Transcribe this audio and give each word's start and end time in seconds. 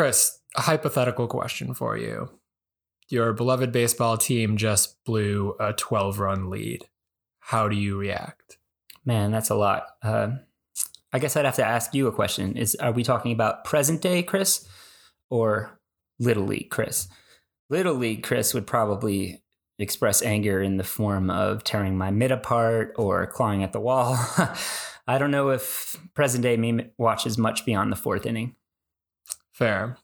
Chris, 0.00 0.40
a 0.56 0.62
hypothetical 0.62 1.26
question 1.26 1.74
for 1.74 1.94
you. 1.94 2.30
Your 3.10 3.34
beloved 3.34 3.70
baseball 3.70 4.16
team 4.16 4.56
just 4.56 4.96
blew 5.04 5.54
a 5.60 5.74
12 5.74 6.18
run 6.18 6.48
lead. 6.48 6.86
How 7.40 7.68
do 7.68 7.76
you 7.76 7.98
react? 7.98 8.56
Man, 9.04 9.30
that's 9.30 9.50
a 9.50 9.54
lot. 9.54 9.84
Uh, 10.02 10.28
I 11.12 11.18
guess 11.18 11.36
I'd 11.36 11.44
have 11.44 11.56
to 11.56 11.66
ask 11.66 11.92
you 11.92 12.06
a 12.06 12.12
question. 12.12 12.56
Is 12.56 12.74
are 12.76 12.92
we 12.92 13.02
talking 13.02 13.32
about 13.32 13.64
present 13.64 14.00
day 14.00 14.22
Chris 14.22 14.66
or 15.28 15.78
little 16.18 16.44
league 16.44 16.70
Chris? 16.70 17.06
Little 17.68 17.92
league 17.92 18.22
Chris 18.22 18.54
would 18.54 18.66
probably 18.66 19.42
express 19.78 20.22
anger 20.22 20.62
in 20.62 20.78
the 20.78 20.82
form 20.82 21.28
of 21.28 21.62
tearing 21.62 21.98
my 21.98 22.10
mitt 22.10 22.30
apart 22.30 22.94
or 22.96 23.26
clawing 23.26 23.62
at 23.62 23.72
the 23.72 23.80
wall. 23.80 24.16
I 25.06 25.18
don't 25.18 25.30
know 25.30 25.50
if 25.50 25.94
present 26.14 26.42
day 26.42 26.56
me 26.56 26.86
watches 26.96 27.36
much 27.36 27.66
beyond 27.66 27.92
the 27.92 27.96
fourth 27.96 28.24
inning. 28.24 28.56
Fair. 29.60 29.98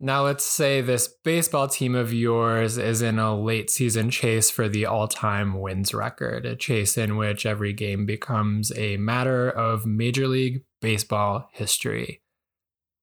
Now, 0.00 0.24
let's 0.24 0.44
say 0.44 0.80
this 0.80 1.08
baseball 1.24 1.68
team 1.68 1.94
of 1.94 2.12
yours 2.12 2.78
is 2.78 3.02
in 3.02 3.18
a 3.18 3.38
late 3.38 3.70
season 3.70 4.10
chase 4.10 4.50
for 4.50 4.66
the 4.66 4.86
all 4.86 5.08
time 5.08 5.60
wins 5.60 5.92
record, 5.92 6.46
a 6.46 6.56
chase 6.56 6.96
in 6.96 7.16
which 7.18 7.44
every 7.44 7.74
game 7.74 8.06
becomes 8.06 8.72
a 8.76 8.96
matter 8.96 9.50
of 9.50 9.84
Major 9.84 10.26
League 10.26 10.64
Baseball 10.80 11.50
history. 11.52 12.22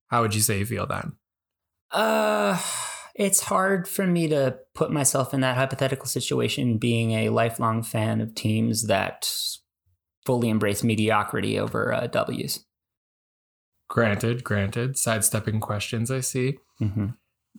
How 0.07 0.21
would 0.21 0.33
you 0.33 0.41
say 0.41 0.59
you 0.59 0.65
feel 0.65 0.87
then? 0.87 1.13
Uh, 1.91 2.59
it's 3.13 3.41
hard 3.41 3.87
for 3.87 4.07
me 4.07 4.27
to 4.29 4.57
put 4.73 4.91
myself 4.91 5.35
in 5.35 5.41
that 5.41 5.55
hypothetical 5.55 6.07
situation 6.07 6.79
being 6.79 7.11
a 7.11 7.29
lifelong 7.29 7.83
fan 7.83 8.21
of 8.21 8.33
teams 8.33 8.87
that 8.87 9.31
fully 10.25 10.49
embrace 10.49 10.83
mediocrity 10.83 11.59
over 11.59 11.93
uh, 11.93 12.07
W's. 12.07 12.65
Granted, 13.93 14.43
granted, 14.43 14.97
sidestepping 14.97 15.59
questions, 15.59 16.09
I 16.09 16.21
see. 16.21 16.57
Mm-hmm. 16.81 17.09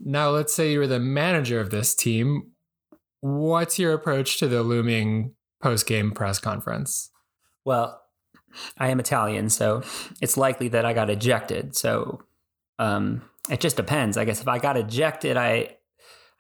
Now, 0.05 0.31
let's 0.31 0.53
say 0.53 0.73
you're 0.73 0.89
the 0.89 0.99
manager 0.99 1.61
of 1.61 1.71
this 1.71 1.95
team. 1.95 2.51
What's 3.21 3.79
your 3.79 3.93
approach 3.93 4.41
to 4.41 4.49
the 4.49 4.65
looming 4.65 5.37
post 5.63 5.87
game 5.87 6.11
press 6.11 6.41
conference? 6.41 7.13
Well, 7.65 8.03
I 8.77 8.89
am 8.89 8.99
Italian, 8.99 9.49
so 9.49 9.85
it's 10.21 10.37
likely 10.37 10.67
that 10.71 10.85
I 10.85 10.93
got 10.93 11.09
ejected. 11.09 11.77
So 11.77 12.25
um, 12.81 13.23
it 13.49 13.61
just 13.61 13.77
depends. 13.77 14.17
I 14.17 14.25
guess 14.25 14.41
if 14.41 14.49
I 14.49 14.59
got 14.59 14.77
ejected, 14.77 15.37
I 15.37 15.77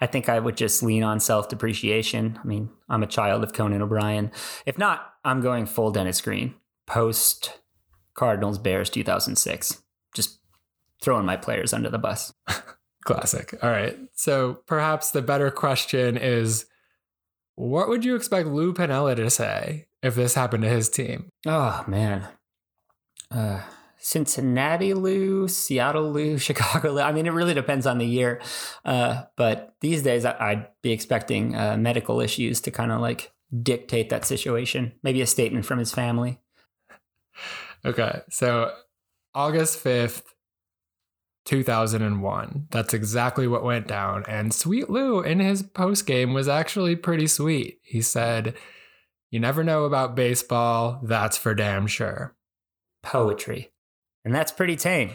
I 0.00 0.08
think 0.08 0.28
I 0.28 0.40
would 0.40 0.56
just 0.56 0.82
lean 0.82 1.04
on 1.04 1.20
self 1.20 1.48
depreciation. 1.48 2.36
I 2.42 2.44
mean, 2.48 2.68
I'm 2.88 3.04
a 3.04 3.06
child 3.06 3.44
of 3.44 3.52
Conan 3.52 3.80
O'Brien. 3.80 4.32
If 4.66 4.76
not, 4.76 5.12
I'm 5.24 5.40
going 5.40 5.66
full 5.66 5.92
Dennis 5.92 6.20
Green 6.20 6.56
post 6.84 7.60
Cardinals 8.14 8.58
Bears 8.58 8.90
2006. 8.90 9.83
Just 10.14 10.40
throwing 11.02 11.26
my 11.26 11.36
players 11.36 11.72
under 11.72 11.90
the 11.90 11.98
bus. 11.98 12.32
Classic. 13.04 13.54
All 13.62 13.70
right. 13.70 13.98
So 14.14 14.60
perhaps 14.66 15.10
the 15.10 15.22
better 15.22 15.50
question 15.50 16.16
is 16.16 16.66
what 17.56 17.88
would 17.88 18.04
you 18.04 18.16
expect 18.16 18.48
Lou 18.48 18.72
Piniella 18.72 19.14
to 19.16 19.30
say 19.30 19.86
if 20.02 20.14
this 20.14 20.34
happened 20.34 20.62
to 20.62 20.68
his 20.68 20.88
team? 20.88 21.28
Oh, 21.46 21.84
man. 21.86 22.26
Uh, 23.30 23.60
Cincinnati 23.98 24.92
Lou, 24.92 25.48
Seattle 25.48 26.12
Lou, 26.12 26.38
Chicago 26.48 26.92
Lou. 26.92 27.00
I 27.00 27.12
mean, 27.12 27.26
it 27.26 27.32
really 27.32 27.54
depends 27.54 27.86
on 27.86 27.98
the 27.98 28.06
year. 28.06 28.40
Uh, 28.84 29.22
but 29.36 29.74
these 29.80 30.02
days, 30.02 30.24
I'd 30.24 30.68
be 30.82 30.92
expecting 30.92 31.54
uh, 31.54 31.76
medical 31.76 32.20
issues 32.20 32.60
to 32.62 32.70
kind 32.70 32.92
of 32.92 33.00
like 33.00 33.32
dictate 33.62 34.10
that 34.10 34.24
situation. 34.24 34.92
Maybe 35.02 35.20
a 35.20 35.26
statement 35.26 35.64
from 35.66 35.78
his 35.78 35.92
family. 35.92 36.40
Okay. 37.86 38.22
So 38.30 38.72
August 39.34 39.82
5th, 39.82 40.22
2001. 41.44 42.68
That's 42.70 42.94
exactly 42.94 43.48
what 43.48 43.64
went 43.64 43.88
down. 43.88 44.24
And 44.28 44.54
Sweet 44.54 44.88
Lou 44.88 45.20
in 45.20 45.40
his 45.40 45.62
post 45.62 46.06
game 46.06 46.32
was 46.32 46.48
actually 46.48 46.96
pretty 46.96 47.26
sweet. 47.26 47.80
He 47.82 48.00
said, 48.00 48.54
You 49.30 49.40
never 49.40 49.64
know 49.64 49.84
about 49.84 50.14
baseball. 50.14 51.00
That's 51.02 51.36
for 51.36 51.54
damn 51.54 51.86
sure. 51.86 52.36
Poetry. 53.02 53.72
And 54.24 54.34
that's 54.34 54.52
pretty 54.52 54.76
tame, 54.76 55.10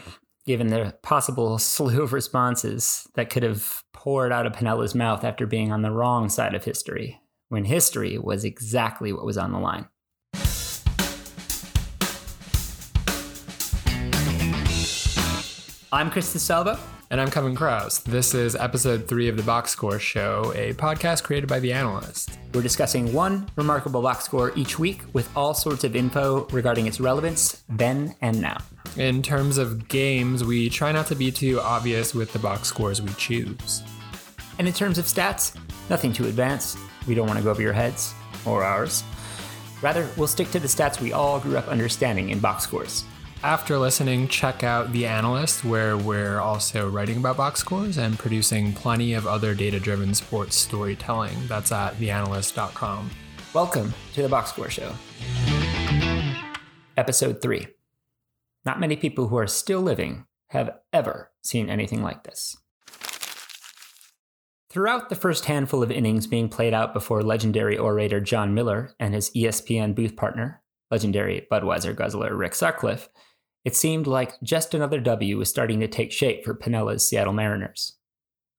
given 0.46 0.68
the 0.68 0.94
possible 1.02 1.58
slew 1.58 2.02
of 2.02 2.12
responses 2.12 3.08
that 3.14 3.30
could 3.30 3.42
have 3.42 3.82
poured 3.92 4.32
out 4.32 4.46
of 4.46 4.52
Piniella's 4.52 4.94
mouth 4.94 5.24
after 5.24 5.46
being 5.46 5.72
on 5.72 5.82
the 5.82 5.90
wrong 5.90 6.28
side 6.28 6.54
of 6.54 6.64
history, 6.64 7.20
when 7.48 7.64
history 7.64 8.18
was 8.18 8.44
exactly 8.44 9.12
what 9.12 9.24
was 9.24 9.38
on 9.38 9.52
the 9.52 9.58
line. 9.58 9.88
I'm 15.92 16.08
Chris 16.08 16.32
DeSalvo. 16.32 16.78
And 17.10 17.20
I'm 17.20 17.32
Kevin 17.32 17.56
Chroust. 17.56 18.04
This 18.04 18.32
is 18.32 18.54
episode 18.54 19.08
three 19.08 19.28
of 19.28 19.36
the 19.36 19.42
Box 19.42 19.72
Score 19.72 19.98
Show, 19.98 20.52
a 20.54 20.72
podcast 20.74 21.24
created 21.24 21.48
by 21.48 21.58
The 21.58 21.72
Analyst. 21.72 22.38
We're 22.54 22.62
discussing 22.62 23.12
one 23.12 23.50
remarkable 23.56 24.00
box 24.00 24.24
score 24.24 24.52
each 24.54 24.78
week 24.78 25.02
with 25.14 25.28
all 25.36 25.52
sorts 25.52 25.82
of 25.82 25.96
info 25.96 26.46
regarding 26.52 26.86
its 26.86 27.00
relevance 27.00 27.64
then 27.68 28.14
and 28.20 28.40
now. 28.40 28.58
In 28.96 29.20
terms 29.20 29.58
of 29.58 29.88
games, 29.88 30.44
we 30.44 30.70
try 30.70 30.92
not 30.92 31.08
to 31.08 31.16
be 31.16 31.32
too 31.32 31.58
obvious 31.60 32.14
with 32.14 32.32
the 32.32 32.38
box 32.38 32.68
scores 32.68 33.02
we 33.02 33.12
choose. 33.14 33.82
And 34.60 34.68
in 34.68 34.72
terms 34.72 34.96
of 34.96 35.06
stats, 35.06 35.58
nothing 35.90 36.12
too 36.12 36.26
advanced. 36.26 36.78
We 37.08 37.16
don't 37.16 37.26
want 37.26 37.40
to 37.40 37.44
go 37.44 37.50
over 37.50 37.62
your 37.62 37.72
heads 37.72 38.14
or 38.46 38.62
ours. 38.62 39.02
Rather, 39.82 40.08
we'll 40.16 40.28
stick 40.28 40.52
to 40.52 40.60
the 40.60 40.68
stats 40.68 41.00
we 41.00 41.12
all 41.12 41.40
grew 41.40 41.56
up 41.56 41.66
understanding 41.66 42.30
in 42.30 42.38
box 42.38 42.62
scores. 42.62 43.02
After 43.42 43.78
listening, 43.78 44.28
check 44.28 44.64
out 44.64 44.92
The 44.92 45.06
Analyst, 45.06 45.64
where 45.64 45.96
we're 45.96 46.40
also 46.40 46.90
writing 46.90 47.16
about 47.16 47.38
box 47.38 47.60
scores 47.60 47.96
and 47.96 48.18
producing 48.18 48.74
plenty 48.74 49.14
of 49.14 49.26
other 49.26 49.54
data 49.54 49.80
driven 49.80 50.12
sports 50.12 50.56
storytelling. 50.56 51.34
That's 51.46 51.72
at 51.72 51.94
theanalyst.com. 51.94 53.10
Welcome 53.54 53.94
to 54.12 54.20
the 54.20 54.28
Box 54.28 54.50
Score 54.50 54.68
Show. 54.68 54.92
Episode 56.98 57.40
3. 57.40 57.66
Not 58.66 58.78
many 58.78 58.94
people 58.94 59.28
who 59.28 59.38
are 59.38 59.46
still 59.46 59.80
living 59.80 60.26
have 60.48 60.76
ever 60.92 61.30
seen 61.40 61.70
anything 61.70 62.02
like 62.02 62.24
this. 62.24 62.58
Throughout 64.68 65.08
the 65.08 65.16
first 65.16 65.46
handful 65.46 65.82
of 65.82 65.90
innings 65.90 66.26
being 66.26 66.50
played 66.50 66.74
out 66.74 66.92
before 66.92 67.22
legendary 67.22 67.78
orator 67.78 68.20
Jon 68.20 68.52
Miller 68.52 68.92
and 69.00 69.14
his 69.14 69.30
ESPN 69.30 69.94
booth 69.94 70.14
partner, 70.14 70.60
legendary 70.90 71.46
Budweiser 71.50 71.96
guzzler 71.96 72.36
Rick 72.36 72.54
Sutcliffe, 72.54 73.08
it 73.64 73.76
seemed 73.76 74.06
like 74.06 74.40
just 74.42 74.74
another 74.74 75.00
W 75.00 75.38
was 75.38 75.50
starting 75.50 75.80
to 75.80 75.88
take 75.88 76.12
shape 76.12 76.44
for 76.44 76.54
Piniella's 76.54 77.06
Seattle 77.06 77.32
Mariners. 77.32 77.96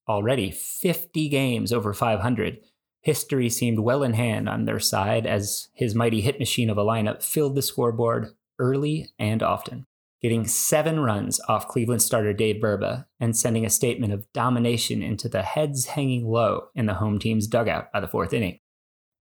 Already 0.08 0.52
50 0.52 1.30
games 1.30 1.74
over 1.74 1.94
500, 1.94 2.60
history 3.02 3.50
seemed 3.50 3.80
well 3.80 4.04
in 4.04 4.14
hand 4.14 4.48
on 4.48 4.66
their 4.66 4.80
side 4.80 5.26
as 5.26 5.70
his 5.74 5.96
mighty 5.96 6.22
hit 6.22 6.40
machine 6.40 6.70
of 6.70 6.78
a 6.78 6.84
lineup 6.84 7.24
filled 7.24 7.56
the 7.56 7.62
scoreboard 7.62 8.34
early 8.60 9.10
and 9.18 9.42
often, 9.42 9.86
getting 10.22 10.46
seven 10.46 11.00
runs 11.00 11.40
off 11.48 11.68
Cleveland 11.68 12.02
starter 12.02 12.34
Dave 12.34 12.62
Burba 12.62 13.06
and 13.20 13.36
sending 13.36 13.66
a 13.66 13.72
statement 13.72 14.14
of 14.14 14.32
domination 14.34 15.02
into 15.02 15.28
the 15.28 15.42
heads 15.42 15.86
hanging 15.88 16.28
low 16.28 16.68
in 16.76 16.86
the 16.86 16.96
home 16.96 17.18
team's 17.18 17.48
dugout 17.48 17.92
by 17.92 18.00
the 18.00 18.08
fourth 18.08 18.34
inning 18.34 18.60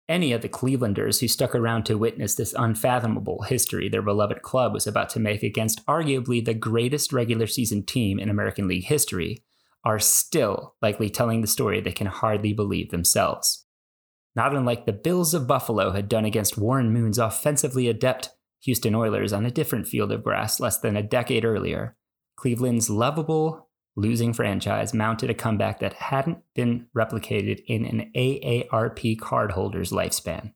any 0.10 0.34
of 0.34 0.42
the 0.42 0.50
Clevelanders 0.50 1.22
who 1.22 1.28
stuck 1.28 1.54
around 1.54 1.86
to 1.86 1.98
witness 1.98 2.36
this 2.36 2.54
unfathomable 2.58 3.44
history 3.44 3.88
their 3.88 4.02
beloved 4.02 4.42
club 4.42 4.74
was 4.74 4.88
about 4.88 5.10
to 5.12 5.20
make 5.20 5.44
against 5.44 5.86
arguably 5.86 6.44
the 6.44 6.54
greatest 6.54 7.14
regular 7.14 7.48
season 7.48 7.84
team 7.84 8.20
in 8.20 8.30
American 8.30 8.68
League 8.68 8.86
history 8.86 9.44
are 9.86 10.00
still 10.00 10.76
likely 10.82 11.10
telling 11.10 11.42
the 11.42 11.48
story 11.48 11.80
they 11.80 11.92
can 11.92 12.08
hardly 12.08 12.52
believe 12.52 12.90
themselves. 12.90 13.66
Not 14.36 14.56
unlike 14.56 14.86
the 14.86 14.94
Bills 14.94 15.34
of 15.34 15.48
Buffalo 15.48 15.92
had 15.92 16.10
done 16.10 16.26
against 16.26 16.58
Warren 16.58 16.92
Moon's 16.92 17.18
offensively 17.18 17.88
adept 17.88 18.32
Houston 18.64 18.96
Oilers 18.96 19.32
on 19.32 19.46
a 19.46 19.52
different 19.52 19.88
field 19.88 20.12
of 20.12 20.24
grass 20.24 20.60
less 20.60 20.80
than 20.80 20.98
a 20.98 21.04
decade 21.04 21.46
earlier, 21.46 21.96
Cleveland's 22.36 22.90
lovable, 22.90 23.69
losing 24.00 24.34
franchise 24.34 24.94
mounted 24.94 25.30
a 25.30 25.34
comeback 25.34 25.80
that 25.80 25.94
hadn't 25.94 26.40
been 26.56 26.88
replicated 26.96 27.62
in 27.68 27.86
an 27.86 28.12
AARP 28.16 29.18
cardholder's 29.18 29.92
lifespan. 29.92 30.54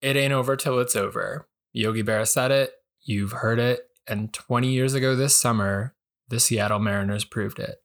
It 0.00 0.16
ain't 0.16 0.32
over 0.32 0.56
till 0.56 0.78
it's 0.78 0.96
over. 0.96 1.48
Yogi 1.72 2.02
Berra 2.02 2.26
said 2.26 2.50
it, 2.50 2.72
you've 3.02 3.32
heard 3.32 3.58
it, 3.58 3.80
and 4.06 4.32
20 4.32 4.68
years 4.68 4.94
ago 4.94 5.14
this 5.14 5.40
summer, 5.40 5.94
the 6.28 6.40
Seattle 6.40 6.78
Mariners 6.78 7.24
proved 7.24 7.58
it. 7.58 7.76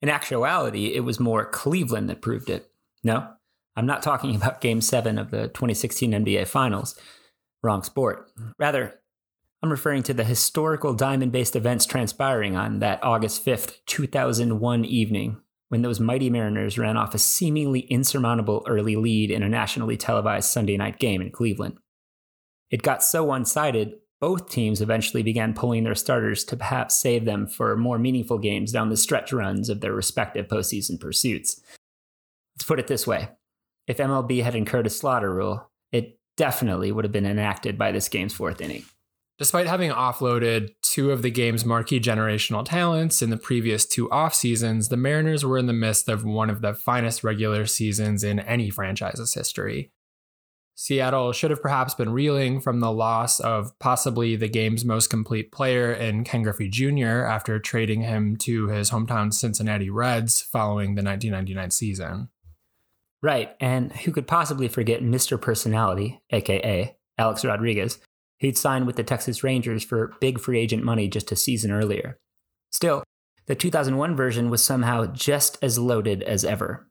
In 0.00 0.08
actuality, 0.08 0.94
it 0.94 1.00
was 1.00 1.20
more 1.20 1.44
Cleveland 1.44 2.08
that 2.08 2.22
proved 2.22 2.48
it. 2.48 2.70
No, 3.02 3.28
I'm 3.76 3.86
not 3.86 4.02
talking 4.02 4.34
about 4.36 4.60
Game 4.60 4.80
7 4.80 5.18
of 5.18 5.30
the 5.30 5.48
2016 5.48 6.12
NBA 6.12 6.46
Finals. 6.46 6.98
Wrong 7.62 7.82
sport. 7.82 8.30
Rather, 8.58 9.00
I'm 9.64 9.70
referring 9.70 10.02
to 10.02 10.12
the 10.12 10.24
historical 10.24 10.92
diamond 10.92 11.32
based 11.32 11.56
events 11.56 11.86
transpiring 11.86 12.54
on 12.54 12.80
that 12.80 13.02
August 13.02 13.46
5th, 13.46 13.78
2001 13.86 14.84
evening 14.84 15.40
when 15.70 15.80
those 15.80 15.98
mighty 15.98 16.28
Mariners 16.28 16.76
ran 16.76 16.98
off 16.98 17.14
a 17.14 17.18
seemingly 17.18 17.80
insurmountable 17.80 18.62
early 18.68 18.94
lead 18.94 19.30
in 19.30 19.42
a 19.42 19.48
nationally 19.48 19.96
televised 19.96 20.50
Sunday 20.50 20.76
night 20.76 20.98
game 20.98 21.22
in 21.22 21.30
Cleveland. 21.30 21.78
It 22.70 22.82
got 22.82 23.02
so 23.02 23.24
one 23.24 23.46
sided, 23.46 23.94
both 24.20 24.50
teams 24.50 24.82
eventually 24.82 25.22
began 25.22 25.54
pulling 25.54 25.84
their 25.84 25.94
starters 25.94 26.44
to 26.44 26.58
perhaps 26.58 27.00
save 27.00 27.24
them 27.24 27.46
for 27.46 27.74
more 27.74 27.98
meaningful 27.98 28.36
games 28.36 28.70
down 28.70 28.90
the 28.90 28.98
stretch 28.98 29.32
runs 29.32 29.70
of 29.70 29.80
their 29.80 29.94
respective 29.94 30.46
postseason 30.46 31.00
pursuits. 31.00 31.62
Let's 32.54 32.66
put 32.66 32.80
it 32.80 32.86
this 32.86 33.06
way 33.06 33.30
if 33.86 33.96
MLB 33.96 34.42
had 34.42 34.56
incurred 34.56 34.86
a 34.86 34.90
slaughter 34.90 35.32
rule, 35.32 35.70
it 35.90 36.18
definitely 36.36 36.92
would 36.92 37.06
have 37.06 37.12
been 37.12 37.24
enacted 37.24 37.78
by 37.78 37.92
this 37.92 38.10
game's 38.10 38.34
fourth 38.34 38.60
inning. 38.60 38.84
Despite 39.36 39.66
having 39.66 39.90
offloaded 39.90 40.74
two 40.80 41.10
of 41.10 41.22
the 41.22 41.30
game's 41.30 41.64
marquee 41.64 41.98
generational 41.98 42.64
talents 42.64 43.20
in 43.20 43.30
the 43.30 43.36
previous 43.36 43.84
two 43.84 44.08
off 44.12 44.32
seasons, 44.32 44.88
the 44.88 44.96
Mariners 44.96 45.44
were 45.44 45.58
in 45.58 45.66
the 45.66 45.72
midst 45.72 46.08
of 46.08 46.24
one 46.24 46.50
of 46.50 46.60
the 46.60 46.72
finest 46.72 47.24
regular 47.24 47.66
seasons 47.66 48.22
in 48.22 48.38
any 48.38 48.70
franchise's 48.70 49.34
history. 49.34 49.90
Seattle 50.76 51.32
should 51.32 51.50
have 51.50 51.62
perhaps 51.62 51.94
been 51.94 52.10
reeling 52.10 52.60
from 52.60 52.80
the 52.80 52.92
loss 52.92 53.38
of 53.40 53.76
possibly 53.78 54.36
the 54.36 54.48
game's 54.48 54.84
most 54.84 55.08
complete 55.08 55.52
player 55.52 55.92
in 55.92 56.24
Ken 56.24 56.42
Griffey 56.42 56.68
Jr. 56.68 57.24
after 57.24 57.58
trading 57.58 58.02
him 58.02 58.36
to 58.38 58.68
his 58.68 58.90
hometown 58.90 59.32
Cincinnati 59.32 59.90
Reds 59.90 60.42
following 60.42 60.94
the 60.94 61.02
1999 61.02 61.70
season. 61.70 62.28
Right, 63.22 63.54
and 63.60 63.92
who 63.92 64.12
could 64.12 64.26
possibly 64.26 64.68
forget 64.68 65.00
Mr. 65.00 65.40
Personality, 65.40 66.20
aka 66.30 66.96
Alex 67.16 67.44
Rodriguez, 67.44 67.98
who'd 68.40 68.58
signed 68.58 68.86
with 68.86 68.96
the 68.96 69.04
Texas 69.04 69.42
Rangers 69.42 69.84
for 69.84 70.14
big 70.20 70.40
free 70.40 70.58
agent 70.58 70.84
money 70.84 71.08
just 71.08 71.32
a 71.32 71.36
season 71.36 71.70
earlier. 71.70 72.18
Still, 72.70 73.04
the 73.46 73.54
2001 73.54 74.16
version 74.16 74.50
was 74.50 74.64
somehow 74.64 75.06
just 75.06 75.58
as 75.62 75.78
loaded 75.78 76.22
as 76.22 76.44
ever. 76.44 76.88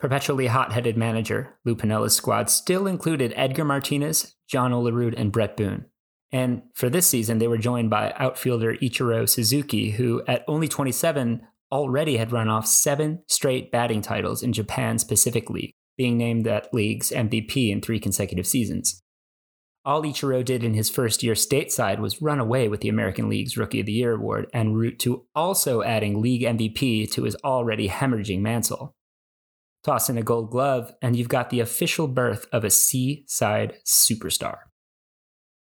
Perpetually 0.00 0.48
hot 0.48 0.72
headed 0.72 0.96
manager, 0.96 1.56
Lou 1.64 1.76
Piniella's 1.76 2.14
squad 2.14 2.50
still 2.50 2.86
included 2.86 3.32
Edgar 3.36 3.64
Martinez, 3.64 4.34
John 4.48 4.72
Olerud, 4.72 5.14
and 5.16 5.32
Bret 5.32 5.56
Boone. 5.56 5.86
And 6.32 6.62
for 6.74 6.90
this 6.90 7.06
season, 7.06 7.38
they 7.38 7.46
were 7.46 7.58
joined 7.58 7.90
by 7.90 8.12
outfielder 8.16 8.74
Ichiro 8.76 9.28
Suzuki, 9.28 9.92
who 9.92 10.22
at 10.26 10.44
only 10.48 10.66
27 10.66 11.46
already 11.70 12.16
had 12.16 12.32
run 12.32 12.48
off 12.48 12.66
seven 12.66 13.22
straight 13.28 13.70
batting 13.70 14.02
titles 14.02 14.42
in 14.42 14.52
Japan's 14.52 15.04
Pacific 15.04 15.48
League, 15.48 15.72
being 15.96 16.18
named 16.18 16.44
that 16.44 16.74
league's 16.74 17.10
MVP 17.10 17.70
in 17.70 17.80
three 17.80 18.00
consecutive 18.00 18.48
seasons. 18.48 19.00
All 19.86 20.02
Ichiro 20.02 20.42
did 20.42 20.64
in 20.64 20.72
his 20.72 20.88
first 20.88 21.22
year 21.22 21.34
stateside 21.34 21.98
was 21.98 22.22
run 22.22 22.40
away 22.40 22.68
with 22.68 22.80
the 22.80 22.88
American 22.88 23.28
League's 23.28 23.58
Rookie 23.58 23.80
of 23.80 23.86
the 23.86 23.92
Year 23.92 24.14
award 24.14 24.46
en 24.54 24.72
route 24.72 24.98
to 25.00 25.26
also 25.34 25.82
adding 25.82 26.22
league 26.22 26.42
MVP 26.42 27.10
to 27.12 27.24
his 27.24 27.36
already 27.44 27.88
hemorrhaging 27.88 28.40
mantle. 28.40 28.94
Toss 29.82 30.08
in 30.08 30.16
a 30.16 30.22
gold 30.22 30.50
glove, 30.50 30.94
and 31.02 31.14
you've 31.14 31.28
got 31.28 31.50
the 31.50 31.60
official 31.60 32.08
birth 32.08 32.46
of 32.50 32.64
a 32.64 32.70
seaside 32.70 33.74
superstar. 33.86 34.56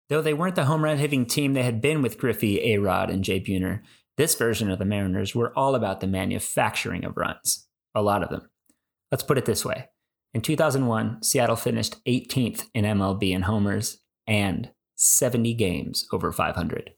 Though 0.10 0.22
they 0.22 0.36
weren't 0.36 0.56
the 0.56 0.66
home 0.66 0.84
run 0.84 1.00
hitting 1.00 1.26
team 1.26 1.54
they 1.54 1.64
had 1.64 1.82
been 1.82 2.04
with 2.04 2.20
Griffey, 2.20 2.62
A 2.74 2.78
Rod, 2.78 3.10
and 3.10 3.24
Jay 3.24 3.40
Buhner, 3.40 3.82
this 4.16 4.36
version 4.36 4.70
of 4.70 4.78
the 4.78 4.86
Mariners 4.86 5.34
were 5.34 5.58
all 5.58 5.74
about 5.74 6.02
the 6.02 6.08
manufacturing 6.08 7.04
of 7.04 7.18
runs. 7.18 7.68
A 7.96 8.04
lot 8.04 8.22
of 8.22 8.30
them. 8.30 8.48
Let's 9.12 9.24
put 9.24 9.40
it 9.40 9.46
this 9.46 9.66
way 9.66 9.90
In 10.36 10.42
2001, 10.42 11.24
Seattle 11.24 11.56
finished 11.56 11.96
18th 12.06 12.68
in 12.76 12.86
MLB 12.86 13.32
in 13.32 13.44
homers 13.44 14.03
and 14.28 14.72
70 14.96 15.54
games 15.54 16.06
over 16.12 16.32
500. 16.32 16.92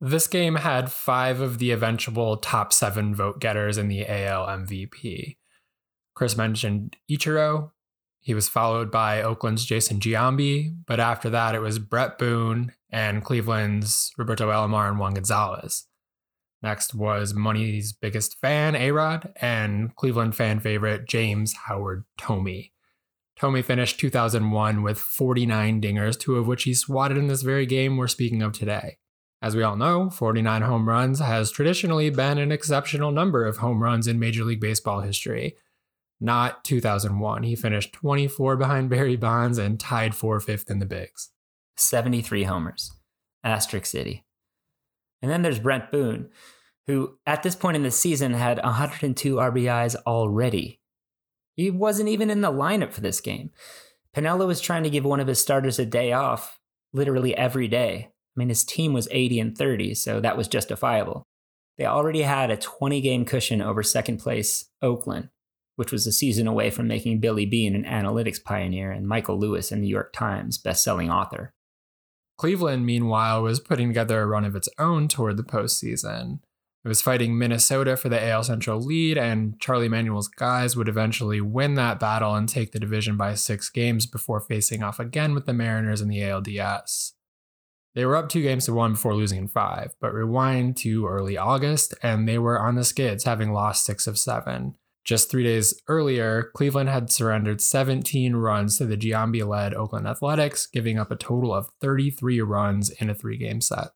This 0.00 0.26
game 0.26 0.56
had 0.56 0.90
five 0.90 1.40
of 1.40 1.58
the 1.58 1.72
eventual 1.72 2.38
top 2.38 2.72
seven 2.72 3.14
vote 3.14 3.38
getters 3.38 3.76
in 3.76 3.88
the 3.88 4.06
AL 4.06 4.46
MVP. 4.46 5.36
Chris 6.14 6.36
mentioned 6.36 6.96
Ichiro. 7.10 7.72
He 8.20 8.34
was 8.34 8.48
followed 8.48 8.90
by 8.90 9.22
Oakland's 9.22 9.64
Jason 9.64 10.00
Giambi, 10.00 10.74
but 10.86 11.00
after 11.00 11.28
that 11.30 11.54
it 11.54 11.60
was 11.60 11.78
Bret 11.78 12.18
Boone 12.18 12.72
and 12.90 13.24
Cleveland's 13.24 14.10
Roberto 14.16 14.50
Alomar 14.50 14.88
and 14.88 14.98
Juan 14.98 15.14
Gonzalez. 15.14 15.86
Next 16.62 16.94
was 16.94 17.32
Money's 17.32 17.92
biggest 17.92 18.38
fan, 18.38 18.76
A-Rod, 18.76 19.32
and 19.40 19.94
Cleveland 19.96 20.34
fan 20.34 20.60
favorite 20.60 21.08
James 21.08 21.54
Howard 21.66 22.04
Thome. 22.18 22.70
Thome 23.40 23.64
finished 23.64 23.98
2001 23.98 24.82
with 24.82 24.98
49 24.98 25.80
dingers, 25.80 26.18
two 26.18 26.36
of 26.36 26.46
which 26.46 26.64
he 26.64 26.74
swatted 26.74 27.16
in 27.16 27.26
this 27.26 27.42
very 27.42 27.66
game 27.66 27.96
we're 27.96 28.06
speaking 28.06 28.42
of 28.42 28.52
today. 28.52 28.98
As 29.42 29.56
we 29.56 29.62
all 29.62 29.76
know, 29.76 30.10
49 30.10 30.62
home 30.62 30.88
runs 30.88 31.20
has 31.20 31.50
traditionally 31.50 32.10
been 32.10 32.36
an 32.36 32.52
exceptional 32.52 33.10
number 33.10 33.46
of 33.46 33.58
home 33.58 33.82
runs 33.82 34.06
in 34.06 34.18
Major 34.18 34.44
League 34.44 34.60
Baseball 34.60 35.00
history 35.00 35.56
not 36.20 36.62
2001. 36.64 37.42
He 37.44 37.56
finished 37.56 37.92
24 37.94 38.56
behind 38.56 38.90
Barry 38.90 39.16
Bonds 39.16 39.58
and 39.58 39.80
tied 39.80 40.14
for 40.14 40.38
fifth 40.38 40.70
in 40.70 40.78
the 40.78 40.86
bigs. 40.86 41.30
73 41.76 42.44
homers. 42.44 42.92
Asterisk 43.42 43.86
City. 43.86 44.24
And 45.22 45.30
then 45.30 45.42
there's 45.42 45.58
Bret 45.58 45.90
Boone, 45.90 46.28
who 46.86 47.18
at 47.26 47.42
this 47.42 47.56
point 47.56 47.76
in 47.76 47.82
the 47.82 47.90
season 47.90 48.34
had 48.34 48.62
102 48.62 49.36
RBIs 49.36 49.96
already. 50.06 50.79
He 51.56 51.70
wasn't 51.70 52.08
even 52.08 52.30
in 52.30 52.40
the 52.40 52.52
lineup 52.52 52.92
for 52.92 53.00
this 53.00 53.20
game. 53.20 53.50
Piniella 54.16 54.46
was 54.46 54.60
trying 54.60 54.82
to 54.82 54.90
give 54.90 55.04
one 55.04 55.20
of 55.20 55.26
his 55.26 55.40
starters 55.40 55.78
a 55.78 55.86
day 55.86 56.12
off 56.12 56.58
literally 56.92 57.36
every 57.36 57.68
day. 57.68 58.08
I 58.08 58.38
mean, 58.38 58.48
his 58.48 58.64
team 58.64 58.92
was 58.92 59.08
80 59.10 59.40
and 59.40 59.58
30, 59.58 59.94
so 59.94 60.20
that 60.20 60.36
was 60.36 60.48
justifiable. 60.48 61.22
They 61.78 61.86
already 61.86 62.22
had 62.22 62.50
a 62.50 62.56
20 62.56 63.00
game 63.00 63.24
cushion 63.24 63.62
over 63.62 63.82
second 63.82 64.18
place 64.18 64.66
Oakland 64.82 65.30
which 65.80 65.92
was 65.92 66.06
a 66.06 66.12
season 66.12 66.46
away 66.46 66.68
from 66.68 66.86
making 66.86 67.20
Billy 67.20 67.46
Beane 67.46 67.74
an 67.74 67.84
analytics 67.84 68.36
pioneer 68.44 68.90
and 68.90 69.08
Michael 69.08 69.38
Lewis 69.38 69.72
a 69.72 69.76
New 69.76 69.88
York 69.88 70.12
Times 70.12 70.58
best-selling 70.58 71.10
author. 71.10 71.54
Cleveland, 72.36 72.84
meanwhile, 72.84 73.42
was 73.42 73.60
putting 73.60 73.88
together 73.88 74.20
a 74.20 74.26
run 74.26 74.44
of 74.44 74.54
its 74.54 74.68
own 74.78 75.08
toward 75.08 75.38
the 75.38 75.42
postseason. 75.42 76.40
It 76.82 76.88
was 76.88 77.02
fighting 77.02 77.38
Minnesota 77.38 77.94
for 77.96 78.08
the 78.08 78.22
AL 78.28 78.44
Central 78.44 78.80
lead, 78.80 79.18
and 79.18 79.60
Charlie 79.60 79.88
Manuel's 79.88 80.28
guys 80.28 80.76
would 80.76 80.88
eventually 80.88 81.40
win 81.40 81.74
that 81.74 82.00
battle 82.00 82.34
and 82.34 82.48
take 82.48 82.72
the 82.72 82.80
division 82.80 83.18
by 83.18 83.34
six 83.34 83.68
games 83.68 84.06
before 84.06 84.40
facing 84.40 84.82
off 84.82 84.98
again 84.98 85.34
with 85.34 85.44
the 85.44 85.52
Mariners 85.52 86.00
in 86.00 86.08
the 86.08 86.20
ALDS. 86.20 87.12
They 87.94 88.06
were 88.06 88.16
up 88.16 88.30
two 88.30 88.42
games 88.42 88.64
to 88.64 88.72
one 88.72 88.92
before 88.92 89.14
losing 89.14 89.38
in 89.38 89.48
five, 89.48 89.94
but 90.00 90.14
rewind 90.14 90.78
to 90.78 91.06
early 91.06 91.36
August, 91.36 91.94
and 92.02 92.26
they 92.26 92.38
were 92.38 92.58
on 92.58 92.76
the 92.76 92.84
skids, 92.84 93.24
having 93.24 93.52
lost 93.52 93.84
six 93.84 94.06
of 94.06 94.16
seven. 94.16 94.76
Just 95.04 95.30
three 95.30 95.42
days 95.42 95.74
earlier, 95.88 96.50
Cleveland 96.54 96.88
had 96.88 97.10
surrendered 97.10 97.60
17 97.60 98.36
runs 98.36 98.78
to 98.78 98.86
the 98.86 98.96
Giambi 98.96 99.46
led 99.46 99.74
Oakland 99.74 100.06
Athletics, 100.06 100.66
giving 100.66 100.98
up 100.98 101.10
a 101.10 101.16
total 101.16 101.52
of 101.52 101.68
33 101.80 102.40
runs 102.40 102.90
in 102.90 103.10
a 103.10 103.14
three 103.14 103.36
game 103.36 103.60
set. 103.60 103.88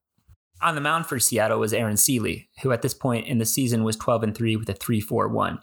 On 0.63 0.75
the 0.75 0.81
mound 0.81 1.07
for 1.07 1.19
Seattle 1.19 1.61
was 1.61 1.73
Aaron 1.73 1.97
Sele, 1.97 2.47
who 2.63 2.73
at 2.73 2.83
this 2.83 2.95
point 2.95 3.27
in 3.27 3.39
the 3.39 3.45
season 3.45 3.85
was 3.85 3.97
12 3.97 4.23
and 4.23 4.35
3 4.35 4.57
with 4.57 4.69
a 4.69 4.75
3.41. 4.75 5.59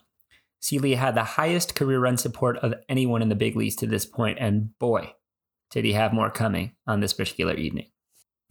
Sele 0.59 0.95
had 0.95 1.15
the 1.15 1.23
highest 1.23 1.75
career 1.75 1.99
run 1.99 2.17
support 2.17 2.57
of 2.57 2.73
anyone 2.87 3.21
in 3.21 3.29
the 3.29 3.35
big 3.35 3.55
leagues 3.55 3.75
to 3.77 3.87
this 3.87 4.05
point, 4.05 4.37
and 4.39 4.77
boy, 4.77 5.13
did 5.71 5.85
he 5.85 5.93
have 5.93 6.13
more 6.13 6.29
coming 6.29 6.73
on 6.85 6.99
this 6.99 7.13
particular 7.13 7.55
evening. 7.55 7.87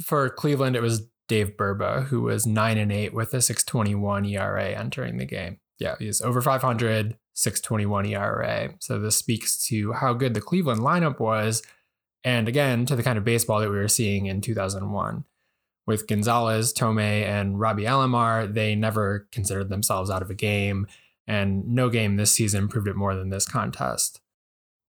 For 0.03 0.29
Cleveland, 0.29 0.75
it 0.75 0.83
was 0.83 1.07
Dave 1.29 1.57
Burba, 1.57 2.07
who 2.07 2.23
was 2.23 2.47
9 2.47 2.79
and 2.79 2.91
8 2.91 3.15
with 3.15 3.33
a 3.35 3.41
621 3.41 4.25
ERA 4.25 4.71
entering 4.71 5.19
the 5.19 5.27
game 5.27 5.61
yeah, 5.81 5.97
he's 5.99 6.21
over 6.21 6.41
500, 6.41 7.17
621 7.33 8.07
ERA. 8.07 8.75
So 8.79 9.01
this 9.01 9.17
speaks 9.17 9.61
to 9.63 9.93
how 9.93 10.13
good 10.13 10.35
the 10.35 10.41
Cleveland 10.41 10.83
lineup 10.83 11.19
was. 11.19 11.63
And 12.23 12.47
again, 12.47 12.85
to 12.87 12.95
the 12.95 13.03
kind 13.03 13.17
of 13.17 13.25
baseball 13.25 13.61
that 13.61 13.71
we 13.71 13.77
were 13.77 13.89
seeing 13.89 14.27
in 14.27 14.43
2001. 14.43 15.25
With 15.87 16.07
Gonzalez, 16.07 16.73
Thome, 16.73 16.99
and 17.01 17.59
Robbie 17.59 17.85
Alomar, 17.85 18.53
they 18.53 18.75
never 18.75 19.29
considered 19.33 19.69
themselves 19.69 20.11
out 20.11 20.23
of 20.23 20.31
a 20.31 20.35
game. 20.35 20.87
And 21.27 21.67
no 21.69 21.89
game 21.89 22.17
this 22.17 22.33
season 22.33 22.69
proved 22.69 22.89
it 22.89 22.97
more 22.97 23.15
than 23.15 23.31
this 23.31 23.47
contest. 23.47 24.21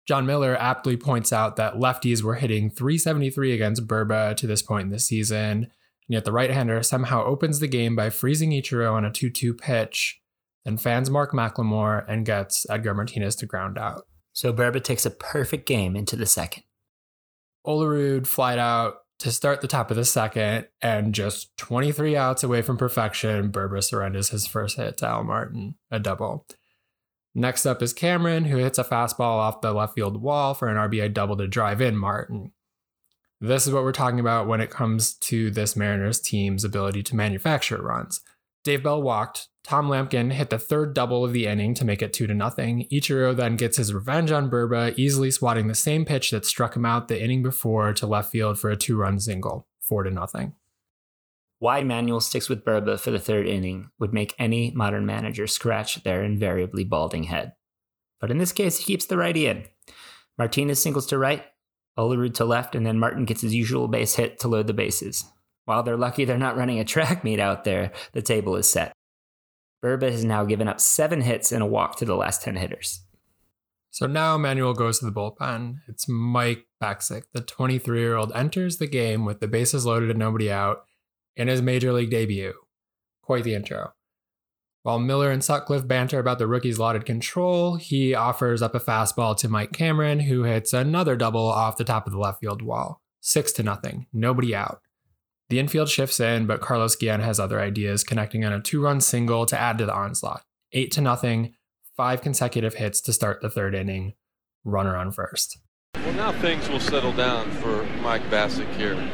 Jon 0.07 0.27
Miller 0.27 0.57
aptly 0.57 0.97
points 0.97 1.33
out 1.33 1.57
that 1.57 1.75
lefties 1.75 2.23
were 2.23 2.37
hitting 2.37 2.71
373 2.71 3.53
against 3.53 3.87
Burba 3.87 4.37
to 4.37 4.47
this 4.47 4.63
point 4.63 4.85
in 4.85 4.91
the 4.91 4.99
season. 4.99 5.65
And 5.65 5.71
yet 6.09 6.25
the 6.25 6.33
right 6.33 6.51
hander 6.51 6.83
somehow 6.83 7.25
opens 7.25 7.61
the 7.61 7.69
game 7.69 7.95
by 7.95 8.11
freezing 8.11 8.51
Ichiro 8.51 8.93
on 8.93 9.05
a 9.05 9.11
2 9.11 9.31
2 9.31 9.55
pitch 9.55 10.21
then 10.65 10.77
fans 10.77 11.11
Mark 11.11 11.33
McLemore 11.33 12.05
and 12.09 12.27
gets 12.27 12.69
Edgar 12.69 12.95
Martinez 12.95 13.37
to 13.37 13.47
ground 13.47 13.79
out. 13.79 14.07
So 14.33 14.53
Burba 14.53 14.83
takes 14.83 15.07
a 15.07 15.11
perfect 15.11 15.67
game 15.67 15.97
into 15.97 16.17
the 16.17 16.27
second. 16.27 16.65
Olerud 17.67 18.27
flied 18.27 18.59
out 18.59 19.00
to 19.21 19.31
start 19.31 19.61
the 19.61 19.69
top 19.69 19.91
of 19.91 19.97
the 19.97 20.05
second, 20.05 20.67
and 20.81 21.15
just 21.15 21.57
23 21.59 22.17
outs 22.17 22.43
away 22.43 22.63
from 22.63 22.79
perfection, 22.79 23.53
Burba 23.53 23.85
surrenders 23.85 24.31
his 24.31 24.47
first 24.47 24.77
hit 24.77 24.97
to 24.99 25.07
Al 25.07 25.25
Martin, 25.25 25.77
a 25.91 26.01
double. 26.01 26.47
Next 27.35 27.67
up 27.67 27.83
is 27.83 27.93
Cameron, 27.93 28.47
who 28.47 28.57
hits 28.57 28.79
a 28.79 28.85
fastball 28.85 29.39
off 29.39 29.61
the 29.61 29.73
left 29.73 29.95
field 29.95 30.21
wall 30.21 30.55
for 30.55 30.69
an 30.69 30.77
RBI 30.77 31.13
double 31.13 31.37
to 31.37 31.47
drive 31.47 31.81
in 31.81 31.97
Martin. 31.97 32.53
This 33.43 33.67
is 33.67 33.73
what 33.73 33.85
we're 33.85 33.93
talking 33.93 34.21
about 34.21 34.47
when 34.47 34.61
it 34.61 34.71
comes 34.71 35.15
to 35.15 35.51
this 35.51 35.77
Mariners 35.77 36.21
team's 36.21 36.65
ability 36.65 37.03
to 37.05 37.17
manufacture 37.17 37.81
runs. 37.81 38.21
Dave 38.63 38.83
Bell 38.83 39.03
walked. 39.03 39.49
Tom 39.65 39.89
Lampkin 39.89 40.33
hit 40.33 40.51
the 40.51 40.59
third 40.59 40.95
double 40.95 41.25
of 41.25 41.33
the 41.33 41.47
inning 41.47 41.75
to 41.75 41.85
make 41.85 42.03
it 42.03 42.13
2 42.13 42.27
to 42.27 42.35
nothing. 42.35 42.87
Ichiro 42.93 43.35
then 43.35 43.57
gets 43.57 43.77
his 43.77 43.95
revenge 43.95 44.31
on 44.31 44.51
Burba, 44.51 44.95
easily 44.99 45.31
swatting 45.31 45.69
the 45.69 45.75
same 45.75 46.05
pitch 46.05 46.31
that 46.31 46.47
struck 46.47 46.77
him 46.77 46.85
out 46.85 47.09
the 47.09 47.23
inning 47.23 47.43
before 47.43 47.93
to 47.95 48.07
left 48.07 48.31
field 48.33 48.59
for 48.59 48.71
a 48.71 48.77
two 48.77 48.97
run 48.97 49.19
single. 49.21 49.67
four 49.81 50.03
to 50.03 50.11
nothing. 50.11 50.55
Why 51.59 51.83
Manuel 51.83 52.21
sticks 52.21 52.49
with 52.49 52.65
Burba 52.65 52.99
for 52.99 53.11
the 53.11 53.19
third 53.19 53.47
inning 53.47 53.91
would 53.99 54.15
make 54.15 54.35
any 54.39 54.71
modern 54.71 55.05
manager 55.05 55.47
scratch 55.47 56.03
their 56.05 56.23
invariably 56.23 56.85
balding 56.85 57.25
head. 57.25 57.53
But 58.19 58.31
in 58.31 58.39
this 58.39 58.53
case, 58.53 58.79
he 58.79 58.85
keeps 58.85 59.05
the 59.05 59.19
righty 59.19 59.47
in. 59.47 59.65
Martinez 60.39 60.81
singles 60.81 61.07
to 61.09 61.19
right, 61.19 61.45
Olerud 61.99 62.35
to 62.35 62.45
left, 62.47 62.75
and 62.75 62.87
then 62.87 62.99
Martin 62.99 63.27
gets 63.27 63.43
his 63.43 63.55
usual 63.55 63.89
base 63.89 64.15
hit 64.15 64.39
to 64.41 64.49
load 64.49 64.69
the 64.69 64.73
bases. 64.73 65.25
While 65.71 65.85
they're 65.85 65.97
lucky 65.97 66.25
they're 66.25 66.37
not 66.37 66.57
running 66.57 66.81
a 66.81 66.85
track 66.85 67.23
meet 67.25 67.39
out 67.39 67.63
there, 67.63 67.93
the 68.11 68.23
table 68.23 68.57
is 68.57 68.69
set. 68.69 68.93
Burba 69.85 70.11
has 70.11 70.25
now 70.25 70.45
given 70.45 70.67
up 70.67 70.81
seven 70.81 71.21
hits 71.21 71.53
and 71.53 71.63
a 71.63 71.67
walk 71.67 71.95
to 71.99 72.05
the 72.05 72.17
last 72.17 72.43
10 72.43 72.57
hitters. 72.57 73.05
So 73.91 74.09
now 74.09 74.37
Manuel 74.37 74.75
goes 74.75 74.99
to 74.99 75.05
the 75.05 75.13
bullpen. 75.13 75.77
It's 75.87 76.09
Mike 76.09 76.67
Bacsik, 76.83 77.23
the 77.33 77.41
23 77.41 78.01
year 78.01 78.17
old, 78.17 78.33
enters 78.35 78.79
the 78.79 78.89
game 78.89 79.25
with 79.25 79.39
the 79.39 79.47
bases 79.47 79.87
loaded 79.87 80.11
and 80.11 80.19
nobody 80.19 80.51
out 80.51 80.87
in 81.37 81.47
his 81.47 81.63
major 81.63 81.93
league 81.93 82.11
debut. 82.11 82.55
Quite 83.23 83.45
the 83.45 83.55
intro. 83.55 83.93
While 84.83 84.99
Miller 84.99 85.31
and 85.31 85.45
Sutcliffe 85.45 85.87
banter 85.87 86.19
about 86.19 86.41
the 86.41 86.49
rookie's 86.49 86.81
lauded 86.81 87.07
control, 87.07 87.77
he 87.77 88.13
offers 88.13 88.61
up 88.61 88.75
a 88.75 88.81
fastball 88.81 89.37
to 89.37 89.49
Mike 89.49 89.71
Cameron, 89.71 90.19
who 90.19 90.43
hits 90.43 90.73
another 90.73 91.15
double 91.15 91.47
off 91.47 91.77
the 91.77 91.85
top 91.85 92.09
of 92.09 92.13
the 92.13 92.19
left 92.19 92.41
field 92.41 92.61
wall. 92.61 93.01
Six 93.21 93.53
to 93.53 93.63
nothing, 93.63 94.09
nobody 94.13 94.53
out. 94.53 94.81
The 95.51 95.59
infield 95.59 95.89
shifts 95.89 96.21
in, 96.21 96.47
but 96.47 96.61
Carlos 96.61 96.95
Guillen 96.95 97.23
has 97.23 97.41
other 97.41 97.61
ideas, 97.61 98.05
connecting 98.05 98.45
on 98.45 98.53
a 98.53 98.61
two-run 98.61 99.01
single 99.01 99.47
to 99.47 99.59
add 99.59 99.79
to 99.79 99.87
the 99.87 99.93
onslaught. 99.93 100.43
Eight 100.73 100.93
to 100.93 101.01
nothing, 101.01 101.55
five 101.97 102.23
consecutive 102.23 102.75
hits 102.75 103.01
to 103.01 103.13
start 103.13 103.43
the 103.43 103.51
third 103.51 103.75
inning. 103.75 104.15
Runner 104.65 104.97
on 104.97 105.11
first. 105.11 105.59
Well, 105.97 106.13
now 106.13 106.31
things 106.41 106.69
will 106.69 106.79
settle 106.79 107.13
down 107.13 107.51
for 107.51 107.83
Mike 108.01 108.23
Bacsik 108.31 108.73
here. 108.77 109.11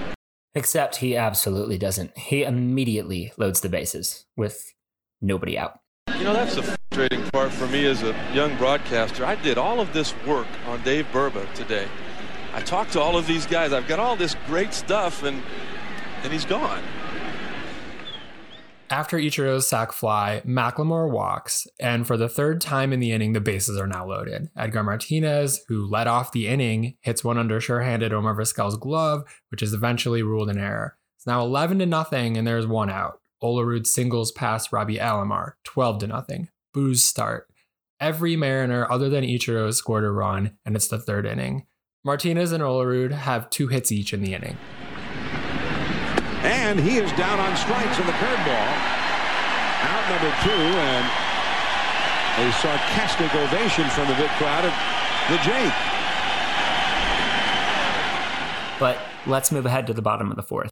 Except 0.55 0.97
he 0.97 1.17
absolutely 1.17 1.79
doesn't. 1.79 2.17
He 2.19 2.43
immediately 2.43 3.33
loads 3.39 3.63
the 3.63 3.71
bases 3.71 4.27
with 4.37 4.75
nobody 5.23 5.57
out. 5.57 5.81
You 6.19 6.25
know, 6.25 6.35
that's 6.35 6.55
the 6.55 6.63
frustrating 6.65 7.23
part 7.31 7.51
for 7.51 7.67
me 7.69 7.87
as 7.87 8.03
a 8.03 8.15
young 8.35 8.55
broadcaster. 8.59 9.25
I 9.25 9.37
did 9.37 9.57
all 9.57 9.81
of 9.81 9.95
this 9.95 10.15
work 10.27 10.49
on 10.67 10.83
Dave 10.83 11.07
Burba 11.13 11.51
today. 11.55 11.89
I 12.53 12.61
talked 12.61 12.93
to 12.93 13.01
all 13.01 13.17
of 13.17 13.27
these 13.27 13.47
guys. 13.47 13.73
I've 13.73 13.89
got 13.89 13.99
all 13.99 14.17
this 14.17 14.35
great 14.47 14.73
stuff, 14.73 15.23
and 15.23 15.43
and 16.23 16.33
he's 16.33 16.45
gone. 16.45 16.83
After 18.89 19.19
Ichiro's 19.19 19.67
sac 19.67 19.91
fly, 19.91 20.43
McLemore 20.47 21.11
walks, 21.11 21.67
and 21.81 22.07
for 22.07 22.17
the 22.17 22.29
third 22.29 22.61
time 22.61 22.93
in 22.93 23.01
the 23.01 23.11
inning, 23.11 23.33
the 23.33 23.41
bases 23.41 23.81
are 23.81 23.87
now 23.87 24.07
loaded. 24.07 24.49
Edgar 24.57 24.85
Martinez, 24.85 25.65
who 25.67 25.85
led 25.85 26.07
off 26.07 26.31
the 26.31 26.47
inning, 26.47 26.97
hits 27.01 27.25
one 27.25 27.37
under 27.37 27.61
sure-handed 27.61 28.13
Omar 28.13 28.37
Vizquel's 28.37 28.77
glove, 28.77 29.25
which 29.51 29.61
is 29.61 29.73
eventually 29.73 30.23
ruled 30.23 30.49
an 30.49 30.59
error. 30.59 30.97
It's 31.17 31.27
now 31.27 31.43
11 31.43 31.81
to 31.81 31.87
nothing, 31.87 32.37
and 32.37 32.47
there's 32.47 32.67
one 32.67 32.89
out. 32.89 33.21
Olerud 33.43 33.89
singles 33.89 34.31
past 34.31 34.73
Robbie 34.73 34.99
Alomar, 34.99 35.55
12 35.65 35.99
to 36.01 36.07
nothing. 36.07 36.49
Booze 36.73 37.03
start. 37.03 37.49
Every 37.99 38.37
Mariner 38.37 38.91
other 38.91 39.09
than 39.09 39.25
Ichiro 39.25 39.75
scored 39.75 40.05
a 40.05 40.11
run, 40.11 40.59
and 40.65 40.77
it's 40.77 40.89
the 40.89 41.01
third 41.01 41.27
inning. 41.27 41.67
Martinez 42.05 42.53
and 42.53 42.63
Olerud 42.63 43.11
have 43.11 43.51
two 43.51 43.67
hits 43.67 43.91
each 43.91 44.13
in 44.13 44.23
the 44.23 44.33
inning. 44.33 44.57
And 46.47 46.79
he 46.79 46.99
is 46.99 47.11
down 47.13 47.41
on 47.41 47.57
strikes 47.57 47.99
in 47.99 48.07
the 48.07 48.13
curveball. 48.13 48.71
Out 49.83 50.05
number 50.09 50.33
two, 50.47 50.63
and 50.79 51.07
a 52.39 52.53
sarcastic 52.53 53.35
ovation 53.35 53.89
from 53.91 54.07
the 54.09 54.15
big 54.15 54.31
crowd 54.39 54.65
of 54.65 54.73
the 55.29 55.39
Jake. 55.43 55.73
But 58.79 58.99
let's 59.27 59.51
move 59.51 59.67
ahead 59.67 59.87
to 59.89 59.95
the 59.95 60.03
bottom 60.03 60.31
of 60.31 60.37
the 60.37 60.43
fourth. 60.43 60.71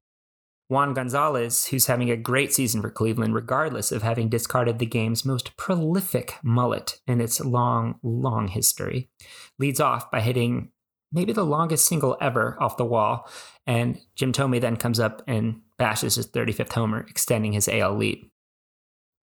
Juan 0.69 0.95
Gonzalez, 0.95 1.67
who's 1.67 1.87
having 1.87 2.11
a 2.11 2.17
great 2.17 2.53
season 2.53 2.81
for 2.81 2.91
Cleveland, 2.91 3.35
regardless 3.35 3.93
of 3.93 4.03
having 4.03 4.29
discarded 4.29 4.79
the 4.79 4.87
game's 4.87 5.25
most 5.25 5.57
prolific 5.57 6.35
mullet 6.43 7.01
in 7.07 7.21
its 7.21 7.41
long, 7.41 7.99
long 8.03 8.49
history, 8.49 9.11
leads 9.59 9.81
off 9.81 10.11
by 10.11 10.21
hitting 10.21 10.71
maybe 11.13 11.33
the 11.33 11.45
longest 11.45 11.87
single 11.87 12.17
ever 12.21 12.57
off 12.61 12.77
the 12.77 12.85
wall. 12.85 13.29
And 13.67 14.01
Jim 14.17 14.33
Thome 14.33 14.61
then 14.61 14.77
comes 14.77 14.99
up 14.99 15.23
and 15.27 15.61
bashes 15.79 16.17
his 16.17 16.27
35th 16.27 16.73
homer, 16.73 17.07
extending 17.09 17.53
his 17.53 17.69
AL 17.69 17.97
lead. 17.97 18.31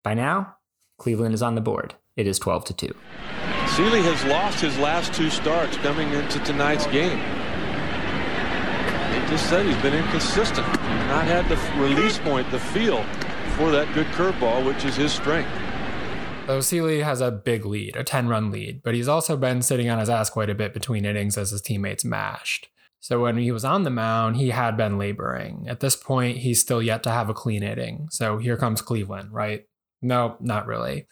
By 0.04 0.14
now, 0.14 0.58
Cleveland 0.98 1.34
is 1.34 1.42
on 1.42 1.56
the 1.56 1.62
board. 1.62 1.96
It 2.16 2.28
is 2.28 2.40
12 2.40 2.66
to 2.66 2.74
2. 2.74 2.96
Sele 3.76 4.02
has 4.02 4.26
lost 4.26 4.60
his 4.60 4.78
last 4.78 5.14
two 5.14 5.30
starts 5.30 5.78
coming 5.78 6.12
into 6.12 6.40
tonight's 6.40 6.86
game. 6.88 7.18
He 9.14 9.30
just 9.30 9.50
said 9.50 9.66
he's 9.66 9.82
been 9.82 9.94
inconsistent. 9.94 10.68
Not 11.08 11.26
had 11.26 11.48
the 11.48 11.56
release 11.82 12.18
point, 12.20 12.50
the 12.52 12.60
feel 12.60 13.04
for 13.56 13.72
that 13.72 13.94
good 13.94 14.08
curveball, 14.08 14.66
which 14.66 14.84
is 14.84 14.96
his 14.96 15.14
strength. 15.14 15.50
So 16.48 16.60
Sele 16.60 17.02
has 17.02 17.22
a 17.22 17.32
big 17.32 17.66
lead, 17.66 17.96
a 17.96 18.04
10 18.04 18.28
run 18.28 18.52
lead, 18.52 18.82
but 18.84 18.94
he's 18.94 19.08
also 19.08 19.38
been 19.38 19.62
sitting 19.62 19.90
on 19.90 20.00
his 20.00 20.10
ass 20.10 20.30
quite 20.30 20.50
a 20.50 20.56
bit 20.56 20.74
between 20.74 21.06
innings 21.06 21.38
as 21.38 21.52
his 21.52 21.62
teammates 21.62 22.04
mashed. 22.04 22.68
So 23.02 23.20
when 23.20 23.38
he 23.38 23.52
was 23.52 23.66
on 23.66 23.84
the 23.84 23.90
mound, 23.90 24.38
he 24.38 24.52
had 24.52 24.78
been 24.78 25.00
laboring. 25.00 25.66
At 25.68 25.80
this 25.80 25.96
point, 25.96 26.38
he's 26.38 26.62
still 26.62 26.82
yet 26.82 27.02
to 27.04 27.12
have 27.12 27.30
a 27.30 27.34
clean 27.34 27.64
inning. 27.64 28.08
So 28.12 28.38
here 28.38 28.58
comes 28.58 28.82
Cleveland, 28.82 29.34
right? 29.34 29.66
No, 30.04 30.38
not 30.40 30.68
really. 30.68 31.08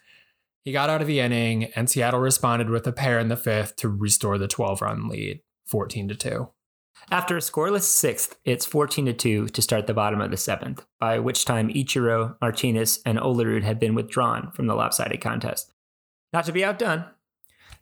He 0.63 0.71
got 0.71 0.91
out 0.91 1.01
of 1.01 1.07
the 1.07 1.19
inning, 1.19 1.65
and 1.75 1.89
Seattle 1.89 2.19
responded 2.19 2.69
with 2.69 2.85
a 2.85 2.91
pair 2.91 3.17
in 3.17 3.27
the 3.27 3.35
fifth 3.35 3.75
to 3.77 3.89
restore 3.89 4.37
the 4.37 4.47
12 4.47 4.83
run 4.83 5.07
lead, 5.07 5.41
14 5.65 6.09
to 6.09 6.15
2. 6.15 6.49
After 7.09 7.35
a 7.35 7.39
scoreless 7.39 7.83
sixth, 7.83 8.37
it's 8.45 8.67
14 8.67 9.07
to 9.07 9.13
2 9.13 9.47
to 9.47 9.61
start 9.61 9.87
the 9.87 9.93
bottom 9.93 10.21
of 10.21 10.29
the 10.29 10.37
seventh, 10.37 10.85
by 10.99 11.17
which 11.17 11.45
time 11.45 11.69
Ichiro, 11.69 12.35
Martinez, 12.39 12.99
and 13.03 13.17
Olerud 13.17 13.63
had 13.63 13.79
been 13.79 13.95
withdrawn 13.95 14.51
from 14.51 14.67
the 14.67 14.75
lopsided 14.75 15.21
contest. 15.21 15.73
Not 16.33 16.45
to 16.45 16.51
be 16.51 16.63
outdone, 16.63 17.05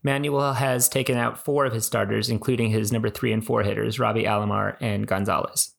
Manuel 0.08 0.54
has 0.54 0.88
taken 0.88 1.18
out 1.18 1.38
four 1.38 1.66
of 1.66 1.74
his 1.74 1.86
starters, 1.86 2.30
including 2.30 2.70
his 2.70 2.94
number 2.94 3.10
three 3.10 3.34
and 3.34 3.46
four 3.46 3.62
hitters, 3.62 4.00
Robbie 4.00 4.24
Alomar 4.24 4.78
and 4.80 5.06
Gonzalez. 5.06 5.76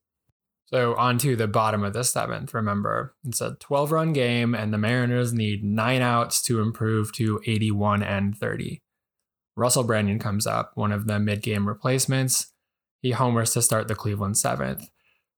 So 0.66 0.94
on 0.96 1.16
to 1.18 1.34
the 1.34 1.48
bottom 1.48 1.82
of 1.82 1.94
the 1.94 2.04
seventh. 2.04 2.52
Remember, 2.52 3.14
it's 3.26 3.40
a 3.40 3.56
12 3.58 3.90
run 3.90 4.12
game, 4.12 4.54
and 4.54 4.70
the 4.70 4.76
Mariners 4.76 5.32
need 5.32 5.64
nine 5.64 6.02
outs 6.02 6.42
to 6.42 6.60
improve 6.60 7.10
to 7.14 7.40
81 7.46 8.02
and 8.02 8.36
30. 8.36 8.82
Russell 9.56 9.82
Branyan 9.84 10.20
comes 10.20 10.46
up, 10.46 10.72
one 10.74 10.92
of 10.92 11.06
the 11.06 11.18
mid 11.18 11.40
game 11.40 11.66
replacements. 11.66 12.52
He 13.00 13.12
homers 13.12 13.54
to 13.54 13.62
start 13.62 13.88
the 13.88 13.94
Cleveland 13.94 14.36
seventh. 14.36 14.90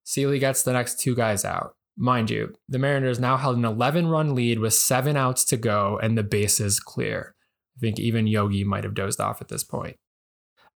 Sele 0.03 0.37
gets 0.37 0.63
the 0.63 0.73
next 0.73 0.99
two 0.99 1.15
guys 1.15 1.45
out. 1.45 1.75
Mind 1.95 2.29
you, 2.29 2.55
the 2.67 2.77
Mariners 2.77 3.21
now 3.21 3.37
held 3.37 3.55
an 3.55 3.63
11 3.63 4.07
run 4.07 4.35
lead 4.35 4.59
with 4.59 4.73
seven 4.73 5.15
outs 5.15 5.45
to 5.45 5.55
go 5.55 5.97
and 6.03 6.17
the 6.17 6.23
bases 6.23 6.81
clear. 6.81 7.35
I 7.77 7.79
think 7.79 7.99
even 7.99 8.27
Yogi 8.27 8.63
might 8.63 8.83
have 8.83 8.93
dozed 8.93 9.19
off 9.19 9.41
at 9.41 9.47
this 9.47 9.63
point. 9.63 9.97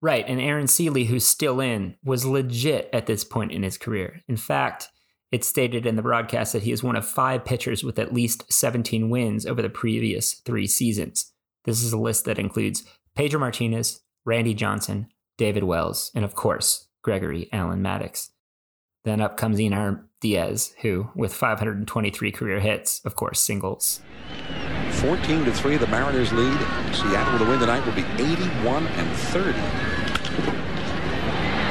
Right, 0.02 0.26
and 0.28 0.42
Aaron 0.42 0.68
Sele, 0.68 1.06
who's 1.06 1.26
still 1.26 1.60
in, 1.60 1.96
was 2.04 2.26
legit 2.26 2.90
at 2.94 3.06
this 3.06 3.24
point 3.24 3.52
in 3.52 3.64
his 3.64 3.78
career. 3.78 4.22
In 4.28 4.38
fact, 4.38 4.90
it's 5.32 5.48
stated 5.48 5.86
in 5.86 5.96
the 5.96 6.02
broadcast 6.02 6.54
that 6.54 6.64
he 6.64 6.72
is 6.72 6.84
one 6.84 6.96
of 6.96 7.08
five 7.08 7.44
pitchers 7.44 7.84
with 7.84 7.98
at 7.98 8.14
least 8.14 8.52
17 8.52 9.10
wins 9.10 9.46
over 9.46 9.62
the 9.62 9.70
previous 9.70 10.34
three 10.46 10.68
seasons. 10.68 11.32
This 11.64 11.82
is 11.84 11.94
a 11.94 11.98
list 11.98 12.26
that 12.26 12.40
includes 12.40 12.84
Pedro 13.16 13.40
Martinez, 13.40 14.02
Randy 14.26 14.54
Johnson, 14.54 15.08
David 15.38 15.64
Wells, 15.64 16.12
and 16.14 16.24
of 16.24 16.36
course, 16.36 16.88
Gregory 17.04 17.50
Alan 17.52 17.82
Maddux. 17.82 18.30
Then 19.04 19.22
up 19.22 19.38
comes 19.38 19.60
Einar 19.60 20.08
Diaz, 20.22 20.74
who, 20.82 21.10
with 21.16 21.34
523 21.34 22.32
career 22.32 22.60
hits, 22.60 23.02
of 23.06 23.16
course, 23.16 23.40
singles. 23.40 24.02
14 25.02 25.46
to 25.46 25.54
3, 25.54 25.78
the 25.78 25.88
Mariners 25.88 26.32
lead. 26.34 26.58
Seattle 26.94 27.34
with 27.34 27.42
a 27.42 27.46
win 27.46 27.60
tonight 27.60 27.86
will 27.86 27.94
be 27.94 28.06
81 28.22 28.88
and 28.88 29.18
30. 29.18 29.60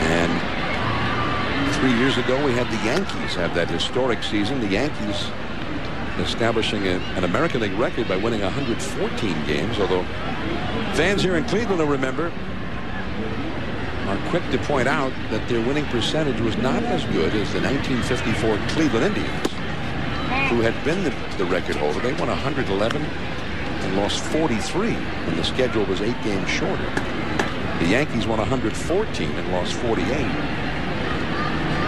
And 0.07 1.75
three 1.77 1.95
years 1.95 2.19
ago, 2.19 2.45
we 2.45 2.53
had 2.53 2.67
the 2.69 2.85
Yankees 2.85 3.35
have 3.35 3.55
that 3.55 3.71
historic 3.71 4.23
season. 4.23 4.61
The 4.61 4.69
Yankees 4.69 5.31
establishing 6.19 6.87
a, 6.87 6.99
an 7.17 7.25
American 7.25 7.61
League 7.61 7.79
record 7.79 8.07
by 8.09 8.17
winning 8.17 8.43
114 8.43 9.47
games, 9.47 9.79
although 9.79 10.05
fans 10.95 11.23
here 11.23 11.37
in 11.37 11.45
Cleveland 11.45 11.81
will 11.81 11.87
remember 11.87 12.33
are 14.07 14.31
quick 14.31 14.49
to 14.51 14.59
point 14.59 14.87
out 14.87 15.13
that 15.31 15.49
their 15.49 15.61
winning 15.67 15.85
percentage 15.87 16.41
was 16.41 16.57
not 16.59 16.83
as 16.83 17.05
good 17.07 17.35
as 17.35 17.53
the 17.53 17.61
1954 17.61 18.59
Cleveland 18.69 19.07
Indians, 19.07 19.54
who 20.49 20.61
had 20.61 20.75
been 20.85 21.03
the, 21.05 21.11
the 21.39 21.45
record 21.45 21.77
holder. 21.77 22.01
They 22.01 22.13
won 22.15 22.29
111 22.29 23.03
and 23.03 23.97
lost 23.97 24.23
43 24.25 24.93
when 24.93 25.37
the 25.37 25.45
schedule 25.45 25.85
was 25.85 26.01
eight 26.01 26.21
games 26.23 26.49
shorter. 26.49 26.91
The 27.81 27.87
Yankees 27.87 28.27
won 28.27 28.39
114 28.39 29.31
and 29.31 29.53
lost 29.53 29.75
48. 29.75 30.11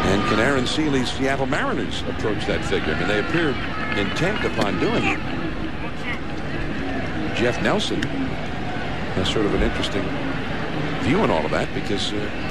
And 0.07 0.23
can 0.29 0.39
Aaron 0.39 0.67
Sele's 0.67 1.11
Seattle 1.11 1.47
Mariners 1.47 2.03
approach 2.03 2.47
that 2.47 2.65
figure? 2.65 2.95
I 2.95 2.99
mean, 2.99 3.09
they 3.09 3.21
appeared 3.21 3.57
intent 3.99 4.45
upon 4.45 4.79
doing 4.79 5.03
it. 5.05 5.19
Jeff 7.35 7.61
Nelson 7.63 8.03
has 8.03 9.29
sort 9.29 9.47
of 9.47 9.55
an 9.55 9.63
interesting 9.63 10.05
view 11.03 11.21
on 11.21 11.31
all 11.31 11.45
of 11.45 11.51
that 11.51 11.73
because 11.75 12.13
uh, 12.13 12.46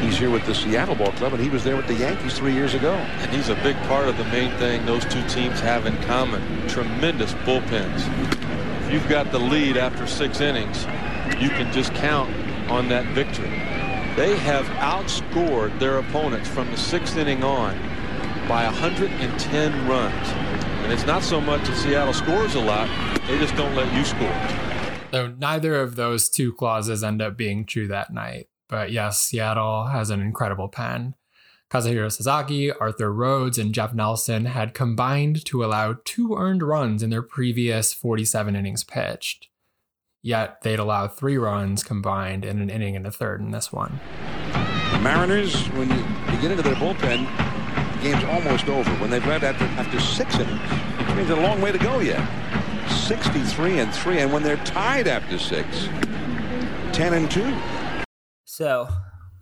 He's 0.00 0.18
here 0.18 0.30
with 0.30 0.44
the 0.46 0.54
Seattle 0.54 0.94
Ball 0.94 1.12
Club, 1.12 1.32
and 1.32 1.42
he 1.42 1.48
was 1.48 1.64
there 1.64 1.76
with 1.76 1.86
the 1.86 1.94
Yankees 1.94 2.38
three 2.38 2.52
years 2.52 2.74
ago. 2.74 2.92
And 2.94 3.30
he's 3.32 3.48
a 3.48 3.54
big 3.56 3.76
part 3.88 4.08
of 4.08 4.16
the 4.16 4.24
main 4.24 4.56
thing 4.58 4.84
those 4.84 5.04
two 5.04 5.26
teams 5.28 5.58
have 5.60 5.86
in 5.86 5.96
common. 6.02 6.42
Tremendous 6.68 7.32
bullpens. 7.44 8.06
If 8.86 8.92
you've 8.92 9.08
got 9.08 9.32
the 9.32 9.38
lead 9.38 9.76
after 9.76 10.06
six 10.06 10.40
innings, 10.40 10.84
you 11.40 11.48
can 11.48 11.72
just 11.72 11.92
count 11.94 12.30
on 12.70 12.88
that 12.88 13.06
victory. 13.14 13.48
They 14.16 14.36
have 14.36 14.66
outscored 14.76 15.78
their 15.78 15.98
opponents 15.98 16.48
from 16.48 16.70
the 16.70 16.76
sixth 16.76 17.16
inning 17.16 17.42
on 17.42 17.76
by 18.48 18.64
110 18.64 19.88
runs. 19.88 20.28
And 20.84 20.92
it's 20.92 21.06
not 21.06 21.22
so 21.22 21.40
much 21.40 21.66
that 21.66 21.76
Seattle 21.76 22.14
scores 22.14 22.54
a 22.54 22.60
lot, 22.60 22.88
they 23.26 23.38
just 23.38 23.56
don't 23.56 23.74
let 23.74 23.92
you 23.92 24.04
score. 24.04 25.10
So 25.12 25.34
neither 25.36 25.80
of 25.80 25.96
those 25.96 26.28
two 26.28 26.52
clauses 26.52 27.02
end 27.02 27.20
up 27.20 27.36
being 27.36 27.64
true 27.64 27.88
that 27.88 28.12
night. 28.12 28.48
But 28.68 28.90
yes, 28.90 29.20
Seattle 29.20 29.86
has 29.86 30.10
an 30.10 30.20
incredible 30.20 30.68
pen. 30.68 31.14
Kazuhiro 31.70 32.10
Sasaki, 32.10 32.70
Arthur 32.70 33.12
Rhodes, 33.12 33.58
and 33.58 33.74
Jeff 33.74 33.92
Nelson 33.92 34.46
had 34.46 34.72
combined 34.72 35.44
to 35.46 35.64
allow 35.64 35.96
two 36.04 36.36
earned 36.36 36.62
runs 36.62 37.02
in 37.02 37.10
their 37.10 37.22
previous 37.22 37.92
47 37.92 38.54
innings 38.54 38.84
pitched. 38.84 39.48
Yet 40.22 40.62
they'd 40.62 40.78
allow 40.78 41.08
three 41.08 41.36
runs 41.36 41.82
combined 41.82 42.44
in 42.44 42.60
an 42.60 42.70
inning 42.70 42.96
and 42.96 43.06
a 43.06 43.10
third 43.10 43.40
in 43.40 43.50
this 43.50 43.72
one. 43.72 44.00
The 44.92 45.00
Mariners, 45.00 45.66
when 45.70 45.88
you, 45.90 45.96
you 45.96 46.40
get 46.40 46.50
into 46.50 46.62
their 46.62 46.74
bullpen, 46.76 47.26
the 47.96 48.02
game's 48.02 48.24
almost 48.24 48.68
over. 48.68 48.90
When 48.96 49.10
they've 49.10 49.26
led 49.26 49.42
after, 49.42 49.64
after 49.64 50.00
six 50.00 50.34
innings, 50.36 50.60
which 50.98 51.16
means 51.16 51.30
a 51.30 51.36
long 51.36 51.60
way 51.60 51.72
to 51.72 51.78
go 51.78 51.98
yet. 51.98 52.26
63 52.90 53.80
and 53.80 53.92
3, 53.92 54.18
and 54.20 54.32
when 54.32 54.42
they're 54.42 54.56
tied 54.58 55.08
after 55.08 55.38
six, 55.38 55.88
10 56.92 57.14
and 57.14 57.30
2. 57.30 57.42
So, 58.56 58.88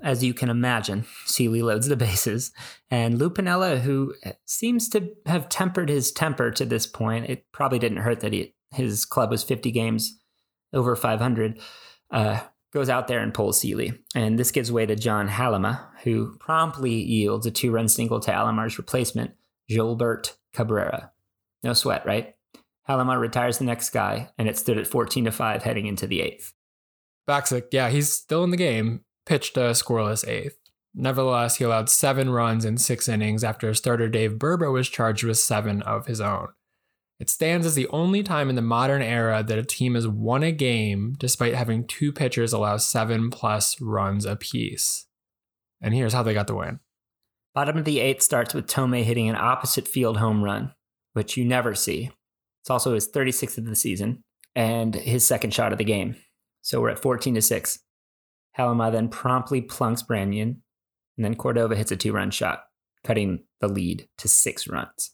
as 0.03 0.25
you 0.25 0.35
can 0.35 0.51
imagine, 0.51 1.05
Sele 1.25 1.63
loads 1.63 1.87
the 1.87 1.95
bases, 1.95 2.51
and 2.91 3.17
Lou 3.17 3.31
Piniella, 3.31 3.81
who 3.81 4.13
seems 4.45 4.89
to 4.89 5.09
have 5.27 5.49
tempered 5.49 5.89
his 5.89 6.11
temper 6.11 6.51
to 6.51 6.65
this 6.65 6.89
point, 6.89 7.31
it 7.31 7.45
probably 7.53 7.79
didn't 7.79 7.99
hurt 7.99 8.19
that 8.19 8.33
he, 8.33 8.57
his 8.73 9.05
club 9.05 9.31
was 9.31 9.45
50 9.45 9.71
games 9.71 10.19
over 10.73 10.97
500, 10.97 11.61
uh, 12.11 12.41
goes 12.73 12.89
out 12.89 13.07
there 13.07 13.21
and 13.21 13.33
pulls 13.33 13.61
Sele. 13.61 13.93
And 14.17 14.37
this 14.37 14.51
gives 14.51 14.73
way 14.73 14.85
to 14.85 14.97
John 14.97 15.29
Halama, 15.29 15.87
who 16.03 16.37
promptly 16.41 16.95
yields 16.95 17.47
a 17.47 17.53
two 17.53 17.71
run 17.71 17.87
single 17.87 18.19
to 18.19 18.33
Alomar's 18.33 18.79
replacement, 18.79 19.31
Jolbert 19.71 20.35
Cabrera. 20.53 21.13
No 21.63 21.73
sweat, 21.73 22.05
right? 22.05 22.35
Halama 22.89 23.21
retires 23.21 23.59
the 23.59 23.65
next 23.65 23.91
guy, 23.91 24.31
and 24.39 24.49
it 24.49 24.59
stood 24.59 24.77
at 24.77 24.89
14 24.89 25.27
to 25.27 25.31
5 25.31 25.63
heading 25.63 25.87
into 25.87 26.09
the 26.09 26.21
eighth. 26.21 26.53
Bacsik, 27.29 27.69
yeah, 27.73 27.91
he's 27.91 28.13
still 28.13 28.45
in 28.45 28.51
the 28.51 28.57
game, 28.57 29.03
pitched 29.27 29.57
a 29.57 29.71
scoreless 29.71 30.27
eighth. 30.27 30.59
Nevertheless, 30.95 31.57
he 31.57 31.65
allowed 31.65 31.91
seven 31.91 32.31
runs 32.31 32.65
in 32.65 32.79
six 32.79 33.09
innings 33.09 33.43
after 33.43 33.73
starter 33.75 34.09
Dave 34.09 34.33
Burba 34.33 34.73
was 34.73 34.89
charged 34.89 35.25
with 35.25 35.39
seven 35.39 35.83
of 35.83 36.07
his 36.07 36.21
own. 36.21 36.49
It 37.19 37.31
stands 37.31 37.67
as 37.67 37.75
the 37.75 37.89
only 37.89 38.23
time 38.23 38.49
in 38.49 38.57
the 38.57 38.63
modern 38.63 39.03
era 39.03 39.43
that 39.43 39.59
a 39.59 39.65
team 39.65 39.95
has 39.95 40.07
won 40.07 40.43
a 40.43 40.53
game 40.53 41.15
despite 41.19 41.55
having 41.55 41.87
two 41.87 42.13
pitchers 42.13 42.53
allow 42.53 42.77
seven 42.77 43.31
plus 43.31 43.81
runs 43.81 44.25
apiece. 44.25 45.07
And 45.81 45.95
here's 45.95 46.13
how 46.13 46.23
they 46.23 46.35
got 46.35 46.47
the 46.47 46.55
win. 46.55 46.81
Bottom 47.55 47.77
of 47.77 47.85
the 47.85 48.01
eighth 48.01 48.23
starts 48.23 48.53
with 48.53 48.67
Thome 48.67 49.05
hitting 49.05 49.29
an 49.29 49.37
opposite 49.37 49.87
field 49.87 50.17
home 50.17 50.43
run, 50.43 50.75
which 51.13 51.37
you 51.37 51.45
never 51.45 51.75
see. 51.75 52.11
It's 52.63 52.71
also 52.71 52.95
his 52.95 53.09
36th 53.11 53.59
of 53.59 53.67
the 53.67 53.77
season 53.77 54.25
and 54.57 54.95
his 54.95 55.25
second 55.25 55.55
shot 55.55 55.71
of 55.73 55.79
the 55.79 55.85
game. 55.85 56.17
So 56.65 56.81
we're 56.81 56.89
at 56.89 56.99
14 56.99 57.35
to 57.35 57.43
6. 57.43 57.79
Halama 58.59 58.91
then 58.91 59.11
promptly 59.11 59.61
plunks 59.61 60.03
Branyan, 60.03 60.57
and 61.17 61.25
then 61.25 61.35
Cordova 61.35 61.77
hits 61.77 61.93
a 61.93 61.97
two 61.97 62.13
run 62.13 62.31
shot, 62.31 62.65
cutting 63.05 63.45
the 63.61 63.69
lead 63.69 64.09
to 64.17 64.29
six 64.29 64.67
runs. 64.67 65.11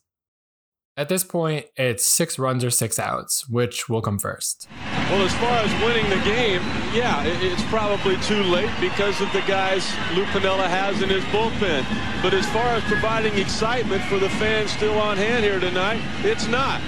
At 0.95 1.09
this 1.09 1.25
point, 1.25 1.65
it's 1.75 2.05
six 2.05 2.39
runs 2.39 2.63
or 2.63 2.69
six 2.69 2.97
outs. 2.97 3.49
Which 3.49 3.89
will 3.89 4.01
come 4.01 4.17
first? 4.17 4.69
Well, 5.09 5.25
as 5.25 5.33
far 5.35 5.57
as 5.57 5.83
winning 5.83 6.09
the 6.09 6.23
game, 6.23 6.61
yeah, 6.93 7.21
it's 7.25 7.63
probably 7.63 8.15
too 8.19 8.43
late 8.43 8.71
because 8.79 9.19
of 9.19 9.31
the 9.33 9.41
guys 9.41 9.85
Lou 10.15 10.23
Piniella 10.25 10.67
has 10.67 11.01
in 11.01 11.09
his 11.09 11.23
bullpen. 11.25 11.83
But 12.21 12.33
as 12.33 12.47
far 12.51 12.67
as 12.67 12.83
providing 12.83 13.37
excitement 13.37 14.03
for 14.03 14.19
the 14.19 14.29
fans 14.29 14.71
still 14.71 14.97
on 14.99 15.17
hand 15.17 15.43
here 15.43 15.59
tonight, 15.59 16.01
it's 16.23 16.47
not. 16.47 16.81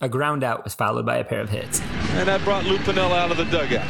A 0.00 0.08
ground 0.08 0.42
out 0.42 0.64
was 0.64 0.74
followed 0.74 1.06
by 1.06 1.18
a 1.18 1.24
pair 1.24 1.40
of 1.40 1.50
hits. 1.50 1.80
And 2.18 2.28
that 2.28 2.42
brought 2.44 2.64
Lou 2.64 2.76
Piniella 2.78 3.18
out 3.18 3.30
of 3.30 3.36
the 3.36 3.44
dugout. 3.44 3.88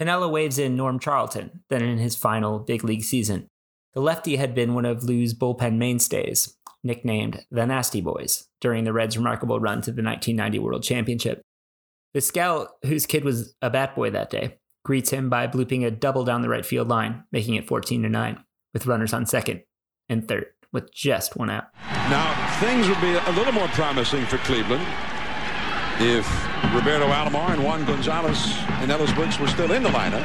Piniella 0.00 0.30
waves 0.30 0.58
in 0.58 0.76
Norm 0.76 0.98
Charlton, 0.98 1.62
then 1.68 1.82
in 1.82 1.98
his 1.98 2.16
final 2.16 2.58
big 2.58 2.82
league 2.82 3.04
season. 3.04 3.48
The 3.94 4.00
lefty 4.00 4.36
had 4.36 4.54
been 4.54 4.74
one 4.74 4.84
of 4.84 5.04
Lou's 5.04 5.34
bullpen 5.34 5.76
mainstays, 5.76 6.56
nicknamed 6.82 7.44
the 7.50 7.66
Nasty 7.66 8.00
Boys, 8.00 8.48
during 8.60 8.84
the 8.84 8.92
Reds' 8.92 9.16
remarkable 9.16 9.60
run 9.60 9.82
to 9.82 9.92
the 9.92 10.02
1990 10.02 10.58
World 10.58 10.82
Championship. 10.82 11.42
The 12.14 12.20
scout, 12.20 12.68
whose 12.84 13.06
kid 13.06 13.24
was 13.24 13.54
a 13.60 13.70
bat 13.70 13.94
boy 13.94 14.10
that 14.10 14.30
day, 14.30 14.58
greets 14.84 15.10
him 15.10 15.28
by 15.28 15.46
blooping 15.46 15.84
a 15.84 15.90
double 15.90 16.24
down 16.24 16.42
the 16.42 16.48
right 16.48 16.64
field 16.64 16.88
line, 16.88 17.24
making 17.30 17.54
it 17.54 17.66
14 17.66 18.02
to 18.02 18.08
9, 18.08 18.44
with 18.72 18.86
runners 18.86 19.12
on 19.12 19.26
second 19.26 19.62
and 20.08 20.26
third, 20.26 20.46
with 20.72 20.92
just 20.92 21.36
one 21.36 21.50
out. 21.50 21.66
Now, 21.82 22.58
things 22.60 22.88
would 22.88 23.00
be 23.00 23.12
a 23.12 23.32
little 23.32 23.52
more 23.52 23.68
promising 23.68 24.24
for 24.26 24.38
Cleveland 24.38 24.86
if 26.00 26.26
Roberto 26.74 27.08
Alomar 27.08 27.50
and 27.50 27.64
Juan 27.64 27.84
Gonzalez 27.84 28.54
and 28.80 28.90
Ellis 28.90 29.12
Burks 29.12 29.38
were 29.38 29.48
still 29.48 29.72
in 29.72 29.82
the 29.82 29.88
lineup. 29.88 30.24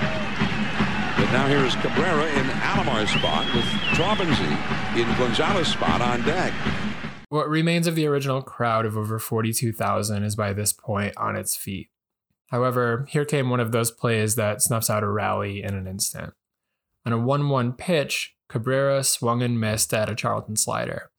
But 1.17 1.31
now 1.31 1.47
here 1.47 1.65
is 1.65 1.75
Cabrera 1.75 2.27
in 2.27 2.45
Alomar's 2.45 3.09
spot 3.09 3.45
with 3.55 3.65
Taubensee 3.95 4.95
in 4.95 5.07
Gonzalez's 5.17 5.73
spot 5.73 6.01
on 6.01 6.21
deck. 6.23 6.53
What 7.29 7.49
remains 7.49 7.87
of 7.87 7.95
the 7.95 8.05
original 8.05 8.41
crowd 8.41 8.85
of 8.85 8.95
over 8.95 9.17
42,000 9.17 10.23
is 10.23 10.35
by 10.35 10.53
this 10.53 10.73
point 10.73 11.17
on 11.17 11.35
its 11.35 11.55
feet. 11.55 11.89
However, 12.51 13.07
here 13.09 13.25
came 13.25 13.49
one 13.49 13.59
of 13.59 13.71
those 13.71 13.89
plays 13.89 14.35
that 14.35 14.61
snuffs 14.61 14.89
out 14.89 15.01
a 15.01 15.09
rally 15.09 15.63
in 15.63 15.73
an 15.73 15.87
instant. 15.87 16.33
On 17.05 17.11
a 17.11 17.17
1 17.17 17.49
1 17.49 17.73
pitch, 17.73 18.35
Cabrera 18.47 19.03
swung 19.03 19.41
and 19.41 19.59
missed 19.59 19.91
at 19.93 20.09
a 20.09 20.15
Charlton 20.15 20.55
slider. 20.55 21.09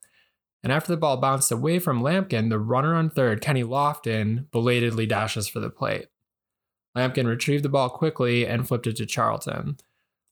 And 0.64 0.72
after 0.72 0.90
the 0.90 0.96
ball 0.96 1.18
bounced 1.18 1.53
away 1.53 1.79
from 1.79 2.03
Lampkin, 2.03 2.48
the 2.48 2.59
runner 2.59 2.94
on 2.94 3.11
third, 3.11 3.42
Kenny 3.42 3.62
Lofton, 3.62 4.50
belatedly 4.50 5.05
dashes 5.05 5.46
for 5.46 5.61
the 5.61 5.68
plate. 5.68 6.07
Lampkin 6.96 7.27
retrieved 7.27 7.62
the 7.62 7.68
ball 7.68 7.90
quickly 7.90 8.46
and 8.46 8.66
flipped 8.66 8.87
it 8.87 8.96
to 8.96 9.05
Charlton. 9.05 9.77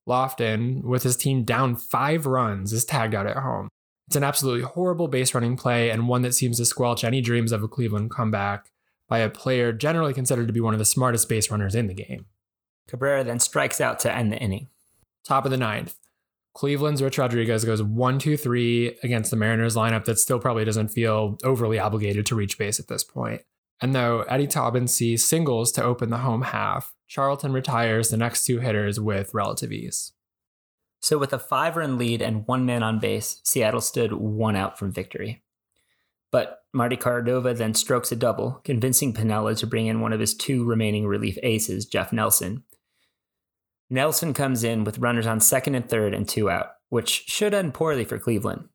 Lofton, 0.09 0.83
with 0.85 1.03
his 1.03 1.19
team 1.19 1.45
down 1.45 1.77
five 1.77 2.25
runs, 2.25 2.73
is 2.73 2.87
tagged 2.87 3.15
out 3.15 3.27
at 3.27 3.37
home. 3.37 3.69
It's 4.09 4.17
an 4.17 4.25
absolutely 4.25 4.63
horrible 4.63 5.07
base 5.07 5.35
running 5.35 5.57
play 5.57 5.91
and 5.91 6.09
one 6.09 6.23
that 6.23 6.35
seems 6.35 6.57
to 6.57 6.65
squelch 6.65 7.05
any 7.05 7.21
dreams 7.21 7.53
of 7.53 7.63
a 7.63 7.69
Cleveland 7.69 8.11
comeback 8.11 8.71
by 9.09 9.19
a 9.19 9.29
player 9.29 9.71
generally 9.71 10.15
considered 10.15 10.47
to 10.47 10.53
be 10.53 10.61
one 10.61 10.73
of 10.73 10.79
the 10.79 10.87
smartest 10.87 11.29
base 11.29 11.51
runners 11.51 11.75
in 11.75 11.89
the 11.89 11.95
game. 11.95 12.25
Cabrera 12.89 13.23
then 13.23 13.39
strikes 13.39 13.83
out 13.83 14.01
to 14.01 14.15
end 14.15 14.33
the 14.33 14.39
inning. 14.39 14.69
Top 15.25 15.45
of 15.45 15.51
the 15.51 15.57
ninth. 15.59 15.97
Cleveland's 16.55 17.03
Rich 17.03 17.19
Rodriguez 17.19 17.65
goes 17.65 17.83
one, 17.83 18.19
two, 18.19 18.37
three 18.37 18.99
against 19.03 19.31
the 19.31 19.37
Mariners 19.37 19.75
lineup 19.75 20.05
that 20.05 20.19
still 20.19 20.39
probably 20.39 20.65
doesn't 20.65 20.89
feel 20.89 21.39
overly 21.45 21.79
obligated 21.79 22.27
to 22.27 22.35
reach 22.35 22.59
base 22.59 22.79
at 22.79 22.89
this 22.89 23.05
point. 23.05 23.43
And 23.81 23.95
though 23.95 24.23
Eddie 24.23 24.47
Taubensee 24.47 25.19
singles 25.19 25.73
to 25.73 25.83
open 25.83 26.11
the 26.11 26.19
home 26.19 26.43
half, 26.43 26.95
Charlton 27.09 27.53
retires 27.53 28.11
the 28.11 28.17
next 28.17 28.45
two 28.45 28.61
hitters 28.61 29.01
with 29.01 29.35
relative 29.35 29.73
ease. 29.73 30.13
So, 31.01 31.19
with 31.19 31.33
a 31.33 31.39
five 31.39 31.77
run 31.77 31.99
lead 31.99 32.23
and 32.23 32.47
one 32.47 32.65
man 32.65 32.85
on 32.85 33.01
base, 33.01 33.41
Seattle 33.43 33.81
stood 33.81 34.13
one 34.13 34.55
out 34.55 34.79
from 34.79 34.93
victory. 34.93 35.43
But 36.31 36.61
Marty 36.73 36.97
Cordova 36.97 37.55
then 37.55 37.75
strokes 37.75 38.13
a 38.13 38.17
double, 38.17 38.61
convincing 38.65 39.13
Piniella 39.13 39.59
to 39.59 39.67
bring 39.67 39.87
in 39.87 40.01
one 40.01 40.13
of 40.13 40.21
his 40.21 40.33
two 40.33 40.65
remaining 40.65 41.07
relief 41.07 41.37
aces, 41.43 41.85
Jeff 41.85 42.13
Nelson, 42.13 42.63
Nelson 43.93 44.33
comes 44.33 44.65
in 44.65 44.85
with 44.85 45.01
runners 45.01 45.27
on 45.27 45.39
second 45.39 45.75
and 45.75 45.87
third 45.87 46.15
and 46.15 46.27
two 46.27 46.49
out, 46.49 46.69
which 46.89 47.25
should 47.27 47.53
end 47.53 47.75
poorly 47.75 48.07
for 48.07 48.19
Cleveland. 48.19 48.71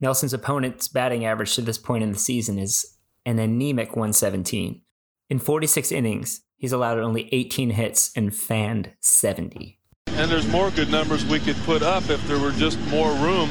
Nelson's 0.00 0.32
opponent's 0.32 0.88
batting 0.88 1.26
average 1.26 1.54
to 1.56 1.60
this 1.60 1.76
point 1.76 2.02
in 2.02 2.10
the 2.10 2.18
season 2.18 2.58
is 2.58 2.96
an 3.26 3.38
anemic 3.38 3.90
117. 3.90 4.80
In 5.28 5.38
46 5.38 5.92
innings, 5.92 6.40
he's 6.56 6.72
allowed 6.72 6.98
only 6.98 7.28
18 7.32 7.68
hits 7.68 8.12
and 8.16 8.34
fanned 8.34 8.92
70. 9.00 9.78
And 10.06 10.30
there's 10.30 10.48
more 10.48 10.70
good 10.70 10.90
numbers 10.90 11.26
we 11.26 11.38
could 11.38 11.56
put 11.64 11.82
up 11.82 12.08
if 12.08 12.26
there 12.26 12.38
were 12.38 12.52
just 12.52 12.80
more 12.88 13.12
room. 13.16 13.50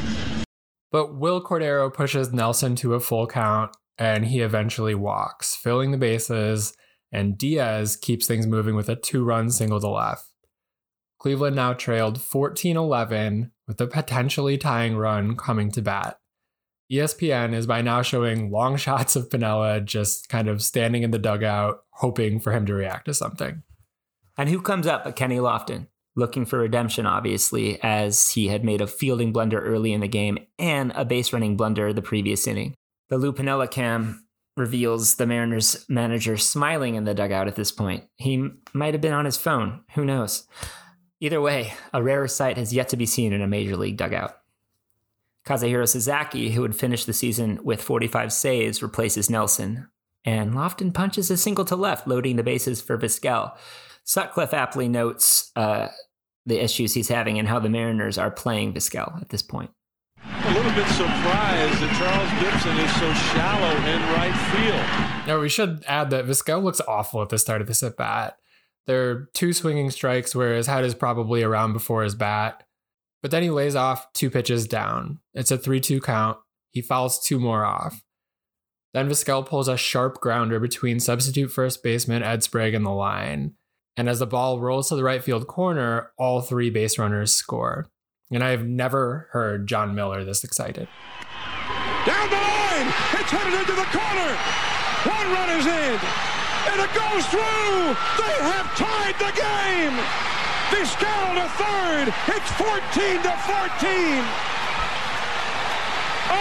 But 0.90 1.14
Wil 1.14 1.40
Cordero 1.40 1.94
pushes 1.94 2.32
Nelson 2.32 2.74
to 2.76 2.94
a 2.94 3.00
full 3.00 3.28
count 3.28 3.76
and 3.96 4.26
he 4.26 4.40
eventually 4.40 4.96
walks, 4.96 5.54
filling 5.54 5.92
the 5.92 5.98
bases, 5.98 6.76
and 7.12 7.38
Diaz 7.38 7.94
keeps 7.94 8.26
things 8.26 8.48
moving 8.48 8.74
with 8.74 8.88
a 8.88 8.96
two 8.96 9.22
run 9.22 9.50
single 9.50 9.78
to 9.78 9.88
left. 9.88 10.31
Cleveland 11.22 11.54
now 11.54 11.72
trailed 11.72 12.20
14 12.20 12.76
11 12.76 13.52
with 13.68 13.80
a 13.80 13.86
potentially 13.86 14.58
tying 14.58 14.96
run 14.96 15.36
coming 15.36 15.70
to 15.70 15.80
bat. 15.80 16.18
ESPN 16.90 17.54
is 17.54 17.64
by 17.64 17.80
now 17.80 18.02
showing 18.02 18.50
long 18.50 18.76
shots 18.84 19.14
of 19.14 19.28
Piniella 19.28 19.84
just 19.84 20.28
kind 20.28 20.48
of 20.48 20.62
standing 20.62 21.04
in 21.04 21.12
the 21.12 21.20
dugout, 21.20 21.84
hoping 21.90 22.40
for 22.40 22.52
him 22.52 22.66
to 22.66 22.74
react 22.74 23.04
to 23.04 23.14
something. 23.14 23.62
And 24.36 24.48
who 24.48 24.60
comes 24.60 24.88
up 24.88 25.04
but 25.04 25.14
Kenny 25.14 25.36
Lofton? 25.36 25.86
looking 26.16 26.44
for 26.44 26.58
redemption, 26.58 27.06
obviously, 27.06 27.82
as 27.82 28.30
he 28.30 28.48
had 28.48 28.64
made 28.64 28.80
a 28.80 28.86
fielding 28.86 29.32
blunder 29.32 29.60
early 29.60 29.92
in 29.92 30.00
the 30.00 30.08
game 30.08 30.36
and 30.58 30.92
a 30.94 31.04
base 31.04 31.32
running 31.32 31.56
blunder 31.56 31.90
the 31.92 32.02
previous 32.02 32.46
inning. 32.46 32.74
The 33.08 33.16
Lou 33.16 33.32
Piniella 33.32 33.70
cam 33.70 34.26
reveals 34.56 35.14
the 35.14 35.26
Mariners 35.26 35.86
manager 35.88 36.36
smiling 36.36 36.96
in 36.96 37.04
the 37.04 37.14
dugout 37.14 37.48
at 37.48 37.56
this 37.56 37.72
point. 37.72 38.04
He 38.16 38.50
might 38.74 38.92
have 38.92 39.00
been 39.00 39.14
on 39.14 39.24
his 39.24 39.38
phone. 39.38 39.84
Who 39.94 40.04
knows? 40.04 40.46
Either 41.22 41.40
way, 41.40 41.72
a 41.92 42.02
rarer 42.02 42.26
sight 42.26 42.56
has 42.56 42.72
yet 42.72 42.88
to 42.88 42.96
be 42.96 43.06
seen 43.06 43.32
in 43.32 43.40
a 43.40 43.46
major 43.46 43.76
league 43.76 43.96
dugout. 43.96 44.38
Kazuhiro 45.46 45.88
Sasaki, 45.88 46.50
who 46.50 46.62
would 46.62 46.74
finish 46.74 47.04
the 47.04 47.12
season 47.12 47.60
with 47.62 47.80
45 47.80 48.32
saves, 48.32 48.82
replaces 48.82 49.30
Nelson. 49.30 49.86
And 50.24 50.52
Lofton 50.52 50.92
punches 50.92 51.30
a 51.30 51.36
single 51.36 51.64
to 51.66 51.76
left, 51.76 52.08
loading 52.08 52.34
the 52.34 52.42
bases 52.42 52.80
for 52.80 52.98
Vizquel. 52.98 53.56
Sutcliffe 54.02 54.52
aptly 54.52 54.88
notes 54.88 55.52
uh, 55.54 55.88
the 56.44 56.60
issues 56.60 56.94
he's 56.94 57.06
having 57.06 57.38
and 57.38 57.46
how 57.46 57.60
the 57.60 57.70
Mariners 57.70 58.18
are 58.18 58.32
playing 58.32 58.74
Vizquel 58.74 59.22
at 59.22 59.28
this 59.28 59.42
point. 59.42 59.70
A 60.24 60.54
little 60.54 60.72
bit 60.72 60.88
surprised 60.88 61.78
that 61.78 61.94
Charles 62.00 62.30
Gipson 62.42 62.84
is 62.84 62.92
so 62.98 63.12
shallow 63.30 63.76
in 63.86 64.00
right 64.16 64.34
field. 64.50 65.28
Now, 65.28 65.40
we 65.40 65.48
should 65.48 65.84
add 65.86 66.10
that 66.10 66.26
Vizquel 66.26 66.64
looks 66.64 66.80
awful 66.88 67.22
at 67.22 67.28
the 67.28 67.38
start 67.38 67.60
of 67.60 67.68
this 67.68 67.84
at 67.84 67.96
bat. 67.96 68.38
There 68.86 69.10
are 69.10 69.30
two 69.34 69.52
swinging 69.52 69.90
strikes 69.90 70.34
where 70.34 70.54
his 70.54 70.66
head 70.66 70.84
is 70.84 70.94
probably 70.94 71.42
around 71.42 71.72
before 71.72 72.02
his 72.02 72.14
bat. 72.14 72.64
But 73.22 73.30
then 73.30 73.42
he 73.42 73.50
lays 73.50 73.76
off 73.76 74.12
two 74.12 74.30
pitches 74.30 74.66
down. 74.66 75.20
It's 75.32 75.52
a 75.52 75.58
3 75.58 75.80
2 75.80 76.00
count. 76.00 76.38
He 76.70 76.82
fouls 76.82 77.22
two 77.22 77.38
more 77.38 77.64
off. 77.64 78.02
Then 78.92 79.08
Vizquel 79.08 79.46
pulls 79.46 79.68
a 79.68 79.76
sharp 79.76 80.20
grounder 80.20 80.58
between 80.58 81.00
substitute 81.00 81.50
first 81.52 81.82
baseman 81.82 82.22
Ed 82.22 82.42
Sprague 82.42 82.74
and 82.74 82.84
the 82.84 82.90
line. 82.90 83.54
And 83.96 84.08
as 84.08 84.18
the 84.18 84.26
ball 84.26 84.60
rolls 84.60 84.88
to 84.88 84.96
the 84.96 85.04
right 85.04 85.22
field 85.22 85.46
corner, 85.46 86.10
all 86.18 86.40
three 86.40 86.70
base 86.70 86.98
runners 86.98 87.34
score. 87.34 87.86
And 88.30 88.42
I 88.42 88.50
have 88.50 88.66
never 88.66 89.28
heard 89.32 89.66
Jon 89.66 89.94
Miller 89.94 90.24
this 90.24 90.44
excited. 90.44 90.88
Down 92.06 92.30
the 92.30 92.36
line! 92.36 92.88
It's 93.14 93.30
headed 93.30 93.60
into 93.60 93.72
the 93.72 93.84
corner! 93.84 94.36
One 95.04 95.32
run 95.32 95.58
is 95.58 95.66
in! 95.66 96.41
And 96.70 96.78
it 96.78 96.92
goes 96.94 97.24
through! 97.26 97.96
They 98.22 98.36
have 98.46 98.68
tied 98.78 99.16
the 99.18 99.32
game! 99.34 99.96
Vizquel 100.70 101.26
to 101.40 101.48
third! 101.58 102.06
It's 102.30 102.50
14 102.60 103.22
to 103.26 103.34
14! 103.48 104.22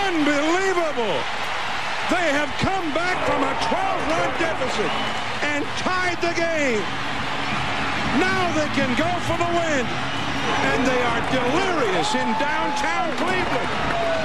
Unbelievable! 0.05 1.17
They 2.11 2.27
have 2.35 2.51
come 2.59 2.93
back 2.93 3.17
from 3.23 3.41
a 3.41 3.53
12-run 3.71 4.31
deficit 4.35 4.91
and 5.47 5.63
tied 5.79 6.19
the 6.19 6.35
game. 6.35 6.83
Now 8.19 8.51
they 8.53 8.67
can 8.75 8.91
go 8.99 9.07
for 9.25 9.37
the 9.39 9.51
win. 9.55 9.85
And 10.67 10.85
they 10.85 11.01
are 11.01 11.21
delirious 11.31 12.13
in 12.13 12.27
downtown 12.35 13.15
Cleveland. 13.15 14.20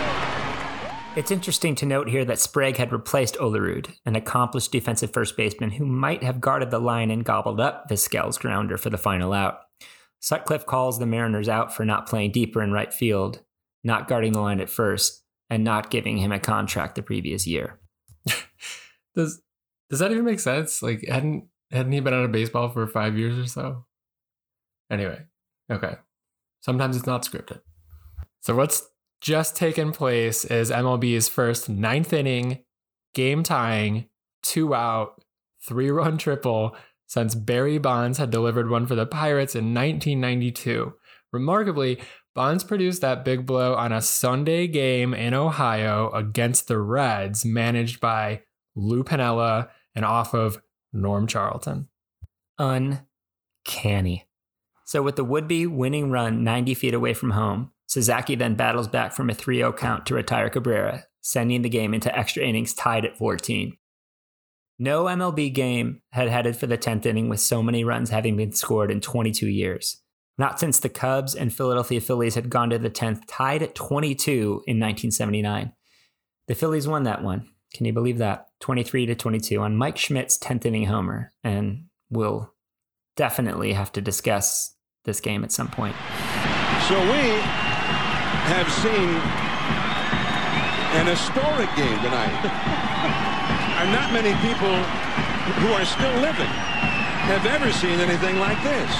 It's 1.17 1.31
interesting 1.31 1.75
to 1.77 1.87
note 1.87 2.11
here 2.11 2.27
that 2.27 2.39
Sprague 2.39 2.77
had 2.77 2.93
replaced 2.93 3.37
Olerud, 3.37 3.89
an 4.05 4.17
accomplished 4.17 4.71
defensive 4.71 5.15
first 5.15 5.35
baseman 5.35 5.71
who 5.71 5.87
might 5.87 6.23
have 6.23 6.43
guarded 6.43 6.71
the 6.71 6.79
line 6.79 7.11
and 7.11 7.25
gobbled 7.25 7.59
up 7.59 7.89
Vizquel's 7.89 8.37
grounder 8.37 8.77
for 8.77 8.91
the 8.91 8.99
final 8.99 9.33
out. 9.33 9.61
Sutcliffe 10.21 10.67
calls 10.67 10.99
the 10.99 11.07
Mariners 11.07 11.49
out 11.49 11.75
for 11.75 11.87
not 11.87 12.07
playing 12.07 12.33
deeper 12.33 12.63
in 12.63 12.71
right 12.71 12.93
field, 12.93 13.41
not 13.83 14.09
guarding 14.09 14.33
the 14.33 14.43
line 14.43 14.61
at 14.61 14.69
first, 14.69 15.25
and 15.49 15.65
not 15.65 15.91
giving 15.91 16.19
him 16.19 16.33
a 16.33 16.39
contract 16.39 16.97
the 16.97 17.03
previous 17.03 17.47
year. 17.47 17.81
does 19.17 19.41
does 19.89 20.01
that 20.01 20.13
even 20.13 20.27
make 20.27 20.41
sense? 20.41 20.83
Like 20.83 21.03
hadn't 21.09 21.49
hadn't 21.71 21.93
he 21.93 22.01
been 22.01 22.13
out 22.13 22.25
of 22.25 22.33
baseball 22.33 22.69
for 22.69 22.87
five 22.87 23.17
years 23.17 23.39
or 23.39 23.47
so? 23.47 23.87
Anyway, 24.91 25.23
okay. 25.73 25.95
Sometimes 26.61 26.95
it's 26.95 27.07
not 27.07 27.25
scripted. 27.25 27.61
So 28.41 28.55
what's 28.55 28.87
just 29.27 29.57
taken 29.57 29.91
place 29.91 30.45
is 30.45 30.71
MLB's 30.71 31.27
first 31.27 31.69
ninth 31.69 32.13
inning, 32.13 32.61
game 33.13 33.43
tying, 33.43 34.09
two 34.45 34.73
out, 34.73 35.21
three 35.67 35.91
run 35.91 36.17
triple 36.19 36.77
since 37.09 37.35
Barry 37.35 37.79
Bonds 37.79 38.19
had 38.19 38.31
delivered 38.31 38.71
one 38.71 38.87
for 38.87 38.95
the 38.95 39.05
Pirates 39.05 39.57
in 39.57 39.75
1992. 39.75 40.95
Remarkably, 41.33 42.01
Bonds 42.37 42.63
produced 42.63 43.01
that 43.01 43.25
big 43.25 43.47
blow 43.47 43.75
on 43.75 43.91
a 43.91 44.01
Sunday 44.01 44.69
game 44.69 45.13
in 45.13 45.35
Ohio 45.35 46.09
against 46.13 46.69
the 46.69 46.79
Reds, 46.79 47.45
managed 47.45 47.99
by 47.99 48.43
Lou 48.77 49.03
Piniella 49.03 49.71
and 49.97 50.05
off 50.05 50.35
of 50.35 50.63
Norm 50.93 51.27
Charlton. 51.27 51.89
Uncanny. 52.61 54.29
So, 54.85 55.03
with 55.03 55.17
the 55.17 55.25
would 55.25 55.49
be 55.49 55.67
winning 55.67 56.13
run 56.13 56.45
90 56.45 56.75
feet 56.75 56.95
away 56.95 57.13
from 57.13 57.31
home, 57.33 57.73
Sasaki 57.87 58.35
then 58.35 58.55
battles 58.55 58.89
back 58.89 59.13
from 59.13 59.31
a 59.31 59.35
3 59.35 59.59
0 59.59 59.73
count 59.73 60.07
to 60.07 60.15
retire 60.15 60.51
Cabrera, 60.51 61.05
sending 61.21 61.63
the 61.63 61.69
game 61.69 61.95
into 61.95 62.17
extra 62.17 62.45
innings 62.45 62.75
tied 62.75 63.05
at 63.05 63.17
14. 63.17 63.77
No 64.79 65.05
MLB 65.05 65.53
game 65.55 66.03
had 66.11 66.29
headed 66.29 66.57
for 66.57 66.67
the 66.67 66.77
10th 66.77 67.07
inning 67.07 67.29
with 67.29 67.41
so 67.41 67.63
many 67.63 67.83
runs 67.85 68.11
having 68.11 68.37
been 68.37 68.53
scored 68.53 68.91
in 68.91 69.01
22 69.01 69.47
years. 69.47 70.03
Not 70.39 70.61
since 70.61 70.79
the 70.79 70.91
Cubs 70.91 71.35
and 71.35 71.53
Philadelphia 71.53 72.01
Phillies 72.01 72.35
had 72.35 72.51
gone 72.51 72.69
to 72.71 72.79
the 72.79 72.91
10th, 72.91 73.23
tied 73.27 73.63
at 73.63 73.75
22 73.75 74.33
in 74.67 74.79
1979. 74.79 75.73
The 76.47 76.55
Phillies 76.55 76.87
won 76.87 77.05
that 77.05 77.23
one. 77.23 77.49
Can 77.73 77.87
you 77.87 77.93
believe 77.93 78.19
that? 78.19 78.49
23 78.61 79.07
to 79.07 79.15
22 79.15 79.61
on 79.61 79.77
Mike 79.77 79.97
Schmidt's 79.97 80.39
10th 80.39 80.67
inning 80.67 80.87
homer. 80.87 81.33
And 81.43 81.87
we'll 82.11 82.53
definitely 83.17 83.73
have 83.73 83.93
to 83.93 84.03
discuss 84.03 84.75
this 85.05 85.21
game 85.21 85.43
at 85.43 85.53
some 85.53 85.69
point. 85.69 85.97
So 86.89 87.01
we 87.01 87.66
have 88.47 88.71
seen 88.73 89.11
an 90.99 91.07
historic 91.07 91.69
game 91.77 91.99
tonight. 92.03 93.33
and 93.79 93.93
not 93.93 94.13
many 94.13 94.33
people 94.41 94.75
who 95.61 95.69
are 95.73 95.85
still 95.85 96.15
living 96.21 96.53
have 97.27 97.45
ever 97.45 97.71
seen 97.73 98.01
anything 98.01 98.39
like 98.39 98.63
this. 98.63 98.91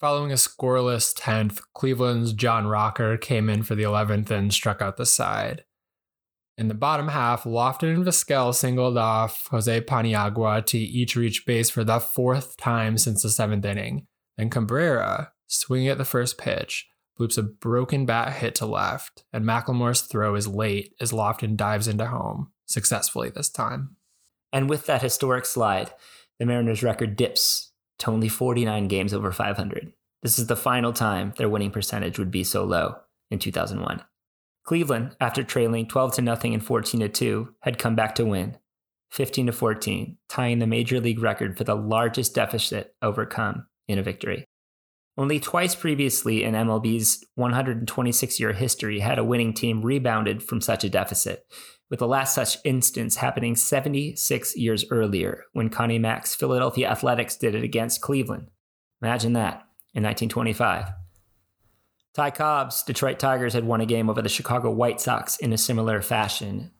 Following 0.00 0.32
a 0.32 0.34
scoreless 0.34 1.14
10th, 1.16 1.60
Cleveland's 1.74 2.32
John 2.32 2.66
Rocker 2.66 3.16
came 3.16 3.48
in 3.48 3.62
for 3.62 3.74
the 3.74 3.84
11th 3.84 4.30
and 4.30 4.52
struck 4.52 4.82
out 4.82 4.96
the 4.96 5.06
side. 5.06 5.64
In 6.58 6.68
the 6.68 6.74
bottom 6.74 7.08
half, 7.08 7.44
Lofton 7.44 7.94
and 7.94 8.04
Vizquel 8.04 8.54
singled 8.54 8.98
off 8.98 9.46
Jose 9.50 9.80
Paniagua 9.82 10.66
to 10.66 10.78
each 10.78 11.16
reach 11.16 11.46
base 11.46 11.70
for 11.70 11.84
the 11.84 12.00
fourth 12.00 12.56
time 12.58 12.98
since 12.98 13.22
the 13.22 13.30
seventh 13.30 13.64
inning. 13.64 14.06
Then 14.36 14.50
Cabrera, 14.50 15.32
swinging 15.46 15.88
at 15.88 15.98
the 15.98 16.04
first 16.04 16.36
pitch, 16.36 16.89
bloops 17.20 17.36
a 17.36 17.42
broken 17.42 18.06
bat 18.06 18.32
hit 18.34 18.54
to 18.56 18.66
left, 18.66 19.24
and 19.32 19.44
McLemore's 19.44 20.02
throw 20.02 20.34
is 20.34 20.48
late 20.48 20.94
as 21.00 21.12
Lofton 21.12 21.56
dives 21.56 21.86
into 21.86 22.06
home 22.06 22.50
successfully 22.66 23.28
this 23.28 23.50
time. 23.50 23.96
And 24.52 24.70
with 24.70 24.86
that 24.86 25.02
historic 25.02 25.44
slide, 25.44 25.92
the 26.38 26.46
Mariners' 26.46 26.82
record 26.82 27.16
dips 27.16 27.72
to 27.98 28.10
only 28.10 28.28
49 28.28 28.88
games 28.88 29.12
over 29.12 29.30
500. 29.30 29.92
This 30.22 30.38
is 30.38 30.46
the 30.46 30.56
final 30.56 30.92
time 30.92 31.34
their 31.36 31.48
winning 31.48 31.70
percentage 31.70 32.18
would 32.18 32.30
be 32.30 32.44
so 32.44 32.64
low 32.64 32.96
in 33.30 33.38
2001. 33.38 34.02
Cleveland, 34.64 35.16
after 35.20 35.42
trailing 35.42 35.86
12 35.86 36.14
to 36.14 36.22
nothing 36.22 36.54
and 36.54 36.64
14 36.64 37.00
to 37.00 37.08
2, 37.08 37.54
had 37.62 37.78
come 37.78 37.94
back 37.94 38.14
to 38.14 38.24
win 38.24 38.56
15 39.10 39.46
to 39.46 39.52
14, 39.52 40.16
tying 40.28 40.58
the 40.60 40.66
major 40.66 41.00
league 41.00 41.20
record 41.20 41.58
for 41.58 41.64
the 41.64 41.74
largest 41.74 42.34
deficit 42.34 42.94
overcome 43.02 43.66
in 43.88 43.98
a 43.98 44.02
victory. 44.02 44.44
Only 45.20 45.38
twice 45.38 45.74
previously 45.74 46.44
in 46.44 46.54
MLB's 46.54 47.22
126 47.34 48.40
year 48.40 48.54
history 48.54 49.00
had 49.00 49.18
a 49.18 49.24
winning 49.24 49.52
team 49.52 49.82
rebounded 49.82 50.42
from 50.42 50.62
such 50.62 50.82
a 50.82 50.88
deficit, 50.88 51.44
with 51.90 51.98
the 51.98 52.08
last 52.08 52.34
such 52.34 52.56
instance 52.64 53.16
happening 53.16 53.54
76 53.54 54.56
years 54.56 54.86
earlier 54.90 55.44
when 55.52 55.68
Connie 55.68 55.98
Mack's 55.98 56.34
Philadelphia 56.34 56.88
Athletics 56.88 57.36
did 57.36 57.54
it 57.54 57.62
against 57.62 58.00
Cleveland. 58.00 58.48
Imagine 59.02 59.34
that 59.34 59.56
in 59.92 60.04
1925. 60.04 60.86
Ty 62.14 62.30
Cobb's 62.30 62.82
Detroit 62.82 63.18
Tigers 63.18 63.52
had 63.52 63.64
won 63.64 63.82
a 63.82 63.86
game 63.86 64.08
over 64.08 64.22
the 64.22 64.30
Chicago 64.30 64.70
White 64.70 65.02
Sox 65.02 65.36
in 65.36 65.52
a 65.52 65.58
similar 65.58 66.00
fashion 66.00 66.70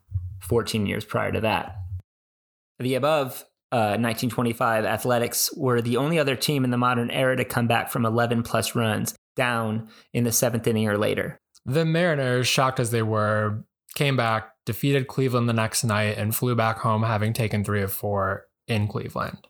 14 0.41 0.87
years 0.87 1.05
prior 1.05 1.31
to 1.31 1.43
that. 1.43 1.77
The 2.79 2.95
above 2.95 3.45
uh, 3.73 3.97
1925 3.99 4.85
Athletics 4.85 5.51
were 5.57 5.81
the 5.81 5.97
only 5.97 6.19
other 6.19 6.37
team 6.37 6.65
in 6.65 6.71
the 6.71 6.77
modern 6.77 7.11
era 7.11 7.37
to 7.37 7.45
come 7.45 7.67
back 7.67 7.91
from 7.91 8.05
11 8.05 8.43
plus 8.43 8.75
runs 8.75 9.15
down 9.37 9.89
in 10.13 10.25
the 10.25 10.33
seventh 10.33 10.67
inning 10.67 10.89
or 10.89 10.99
later. 10.99 11.39
The 11.65 11.85
Mariners, 11.85 12.49
shocked 12.49 12.81
as 12.81 12.91
they 12.91 13.03
were, 13.03 13.65
came 13.95 14.17
back, 14.17 14.53
defeated 14.67 15.07
Cleveland 15.07 15.49
the 15.49 15.53
next 15.53 15.85
night, 15.85 16.19
and 16.19 16.35
flew 16.35 16.55
back 16.55 16.79
home 16.79 17.03
having 17.03 17.33
taken 17.33 17.65
three 17.65 17.83
of 17.83 17.93
four 17.93 18.47
in 18.67 18.89
Cleveland. 18.89 19.47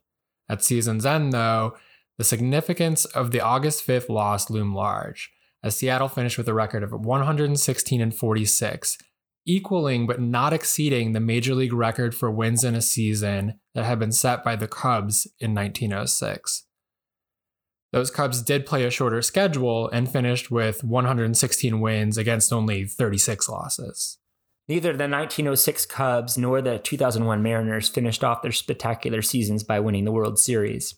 At 0.48 0.64
season's 0.64 1.06
end, 1.06 1.32
though, 1.32 1.76
the 2.18 2.24
significance 2.24 3.04
of 3.06 3.30
the 3.30 3.40
August 3.40 3.86
5th 3.86 4.08
loss 4.08 4.50
loomed 4.50 4.74
large, 4.74 5.30
as 5.62 5.76
Seattle 5.76 6.08
finished 6.08 6.36
with 6.36 6.48
a 6.48 6.54
record 6.54 6.82
of 6.82 6.92
116 6.92 8.00
and 8.00 8.14
46, 8.14 8.98
equaling 9.46 10.06
but 10.06 10.20
not 10.20 10.52
exceeding 10.52 11.12
the 11.12 11.20
major 11.20 11.54
league 11.54 11.72
record 11.72 12.14
for 12.14 12.30
wins 12.30 12.64
in 12.64 12.74
a 12.74 12.82
season 12.82 13.58
that 13.74 13.84
had 13.84 13.98
been 13.98 14.12
set 14.12 14.44
by 14.44 14.56
the 14.56 14.68
Cubs 14.68 15.26
in 15.38 15.54
1906. 15.54 16.66
Those 17.92 18.10
Cubs 18.10 18.42
did 18.42 18.66
play 18.66 18.84
a 18.84 18.90
shorter 18.90 19.20
schedule 19.22 19.88
and 19.88 20.10
finished 20.10 20.50
with 20.50 20.84
116 20.84 21.80
wins 21.80 22.16
against 22.16 22.52
only 22.52 22.84
36 22.84 23.48
losses. 23.48 24.18
Neither 24.68 24.90
the 24.90 25.08
1906 25.08 25.86
Cubs 25.86 26.38
nor 26.38 26.62
the 26.62 26.78
2001 26.78 27.42
Mariners 27.42 27.88
finished 27.88 28.22
off 28.22 28.42
their 28.42 28.52
spectacular 28.52 29.22
seasons 29.22 29.64
by 29.64 29.80
winning 29.80 30.04
the 30.04 30.12
World 30.12 30.38
Series. 30.38 30.94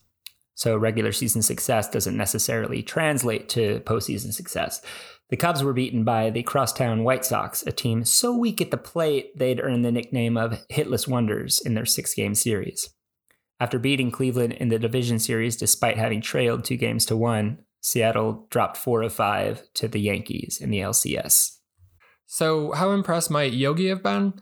So 0.55 0.77
regular 0.77 1.13
season 1.13 1.41
success 1.41 1.89
doesn't 1.89 2.17
necessarily 2.17 2.83
translate 2.83 3.49
to 3.51 3.81
postseason 3.81 4.35
success. 4.35 4.83
The 5.33 5.39
Cubs 5.39 5.65
were 5.65 5.73
beaten 5.73 6.05
by 6.05 6.29
the 6.29 6.43
Crosstown 6.43 7.05
White 7.05 7.25
Sox, 7.25 7.63
a 7.67 7.73
team 7.73 8.05
so 8.05 8.37
weak 8.37 8.61
at 8.61 8.71
the 8.71 8.77
plate 8.77 9.35
they'd 9.35 9.63
earned 9.63 9.83
the 9.83 9.91
nickname 9.91 10.37
of 10.37 10.63
Hitless 10.69 11.09
Wonders 11.09 11.59
in 11.59 11.73
their 11.73 11.87
six 11.87 12.13
game 12.13 12.35
series. 12.35 12.91
After 13.59 13.79
beating 13.79 14.11
Cleveland 14.11 14.53
in 14.53 14.69
the 14.69 14.79
division 14.79 15.19
series 15.19 15.57
despite 15.57 15.97
having 15.97 16.21
trailed 16.21 16.65
two 16.65 16.77
games 16.77 17.07
to 17.07 17.17
one, 17.17 17.61
Seattle 17.81 18.47
dropped 18.51 18.77
four 18.77 19.01
of 19.01 19.15
five 19.15 19.63
to 19.73 19.89
the 19.89 20.01
Yankees 20.01 20.59
in 20.61 20.71
the 20.71 20.81
LCS. 20.81 21.57
So, 22.27 22.73
how 22.73 22.91
impressed 22.91 23.31
might 23.31 23.55
Yogi 23.55 23.89
have 23.89 24.03
been? 24.03 24.35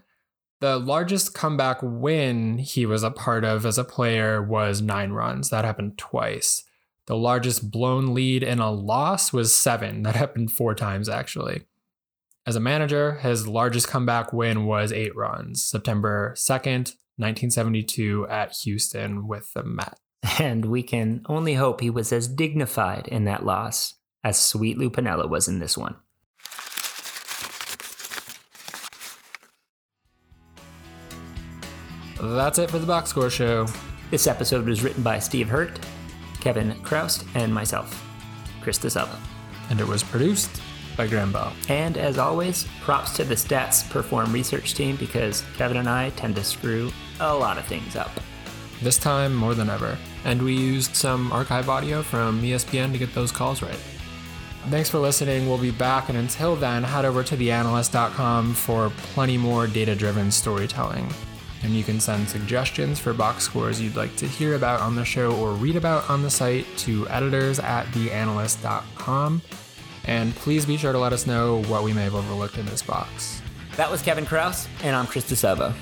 The 0.59 0.76
largest 0.76 1.35
comeback 1.35 1.79
win 1.83 2.59
he 2.59 2.85
was 2.85 3.05
a 3.05 3.12
part 3.12 3.44
of 3.44 3.64
as 3.64 3.79
a 3.79 3.85
player 3.85 4.42
was 4.42 4.83
nine 4.83 5.12
runs. 5.12 5.50
That 5.50 5.64
happened 5.64 5.98
twice. 5.98 6.64
The 7.11 7.16
largest 7.16 7.73
blown 7.73 8.14
lead 8.14 8.44
in 8.44 8.61
a 8.61 8.70
loss 8.70 9.33
was 9.33 9.53
seven. 9.53 10.05
That 10.05 10.14
happened 10.14 10.53
four 10.53 10.77
times, 10.77 11.09
actually. 11.09 11.62
As 12.46 12.55
a 12.55 12.61
manager, 12.61 13.14
his 13.14 13.49
largest 13.49 13.88
comeback 13.88 14.33
win 14.33 14.64
was 14.64 14.92
eight 14.92 15.16
runs, 15.16 15.64
September 15.64 16.35
2nd, 16.37 16.94
1972, 17.16 18.29
at 18.31 18.53
Houston 18.62 19.27
with 19.27 19.53
the 19.55 19.64
Mets. 19.64 20.01
And 20.38 20.66
we 20.66 20.85
can 20.85 21.23
only 21.27 21.55
hope 21.55 21.81
he 21.81 21.90
was 21.90 22.12
as 22.12 22.29
dignified 22.29 23.09
in 23.09 23.25
that 23.25 23.44
loss 23.44 23.94
as 24.23 24.40
Sweet 24.40 24.79
Lou 24.79 24.88
Piniella 24.88 25.29
was 25.29 25.49
in 25.49 25.59
this 25.59 25.77
one. 25.77 25.96
That's 32.23 32.61
it 32.61 32.70
for 32.70 32.79
the 32.79 32.87
Box 32.87 33.11
Score 33.11 33.31
Show. 33.31 33.66
This 34.12 34.29
episode 34.29 34.64
was 34.64 34.85
written 34.85 35.03
by 35.03 35.18
Steve 35.18 35.49
Hurt, 35.49 35.81
Kevin 36.40 36.72
Chroust, 36.83 37.26
and 37.35 37.53
myself, 37.53 38.05
Chris 38.61 38.79
DeSalvo. 38.79 39.16
And 39.70 39.81
it 39.81 39.87
was 39.87 40.03
produced 40.03 40.61
by 40.96 41.07
Graham 41.07 41.33
Bell. 41.33 41.53
And 41.68 41.96
as 41.96 42.18
always, 42.18 42.66
props 42.81 43.14
to 43.16 43.24
the 43.24 43.35
Stats 43.35 43.88
Perform 43.90 44.33
research 44.33 44.74
team 44.74 44.96
because 44.96 45.44
Kevin 45.57 45.76
and 45.79 45.88
I 45.88 46.11
tend 46.11 46.37
to 46.37 46.44
screw 46.44 46.90
a 47.20 47.35
lot 47.35 47.59
of 47.59 47.64
things 47.66 47.96
up. 47.96 48.11
This 48.83 48.98
time 48.98 49.35
more 49.35 49.55
than 49.55 49.70
ever. 49.70 49.96
And 50.24 50.42
we 50.42 50.55
used 50.55 50.96
some 50.96 51.33
archive 51.33 51.68
audio 51.68 52.03
from 52.03 52.42
ESPN 52.42 52.92
to 52.92 52.98
get 52.98 53.14
those 53.14 53.33
calls 53.33 53.62
right. 53.62 53.79
Thanks 54.68 54.90
for 54.90 54.98
listening. 54.98 55.48
We'll 55.48 55.59
be 55.59 55.70
back. 55.70 56.09
And 56.09 56.18
until 56.18 56.55
then, 56.55 56.83
head 56.83 57.05
over 57.05 57.22
to 57.24 57.37
theanalyst.com 57.37 58.55
for 58.55 58.90
plenty 59.14 59.38
more 59.38 59.66
data 59.66 59.94
driven 59.94 60.31
storytelling. 60.31 61.09
And 61.62 61.75
you 61.75 61.85
can 61.85 62.01
send 62.01 62.29
suggestions 62.29 62.99
for 62.99 63.12
box 63.12 63.44
scores 63.44 63.81
you'd 63.81 63.96
like 63.96 64.16
to 64.16 64.27
hear 64.27 64.55
about 64.55 64.81
on 64.81 64.96
the 64.96 65.05
show 65.05 65.37
or 65.37 65.53
read 65.53 65.77
about 65.77 66.09
on 66.09 66.23
the 66.23 66.31
site 66.31 66.66
to 66.79 67.09
editors 67.09 67.59
at 67.59 67.85
theanalyst.com. 67.87 69.42
And 70.05 70.35
please 70.37 70.64
be 70.64 70.77
sure 70.77 70.92
to 70.92 70.99
let 70.99 71.12
us 71.12 71.27
know 71.27 71.62
what 71.64 71.85
we 71.85 71.92
may 71.92 72.05
have 72.05 72.14
overlooked 72.14 72.57
in 72.57 72.66
this 72.66 72.83
box. 72.83 73.42
That 73.77 73.90
was 73.90 74.03
Kevin 74.03 74.27
Chroust, 74.27 74.68
and 74.83 74.96
I'm 74.96 75.07
Chris 75.07 75.31
DeSalvo. 75.31 75.75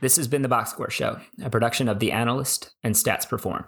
This 0.00 0.16
has 0.16 0.28
been 0.28 0.42
the 0.42 0.48
Box 0.48 0.70
Score 0.70 0.90
Show, 0.90 1.20
a 1.42 1.48
production 1.48 1.88
of 1.88 2.00
The 2.00 2.12
Analyst 2.12 2.74
and 2.82 2.94
Stats 2.94 3.28
Perform. 3.28 3.66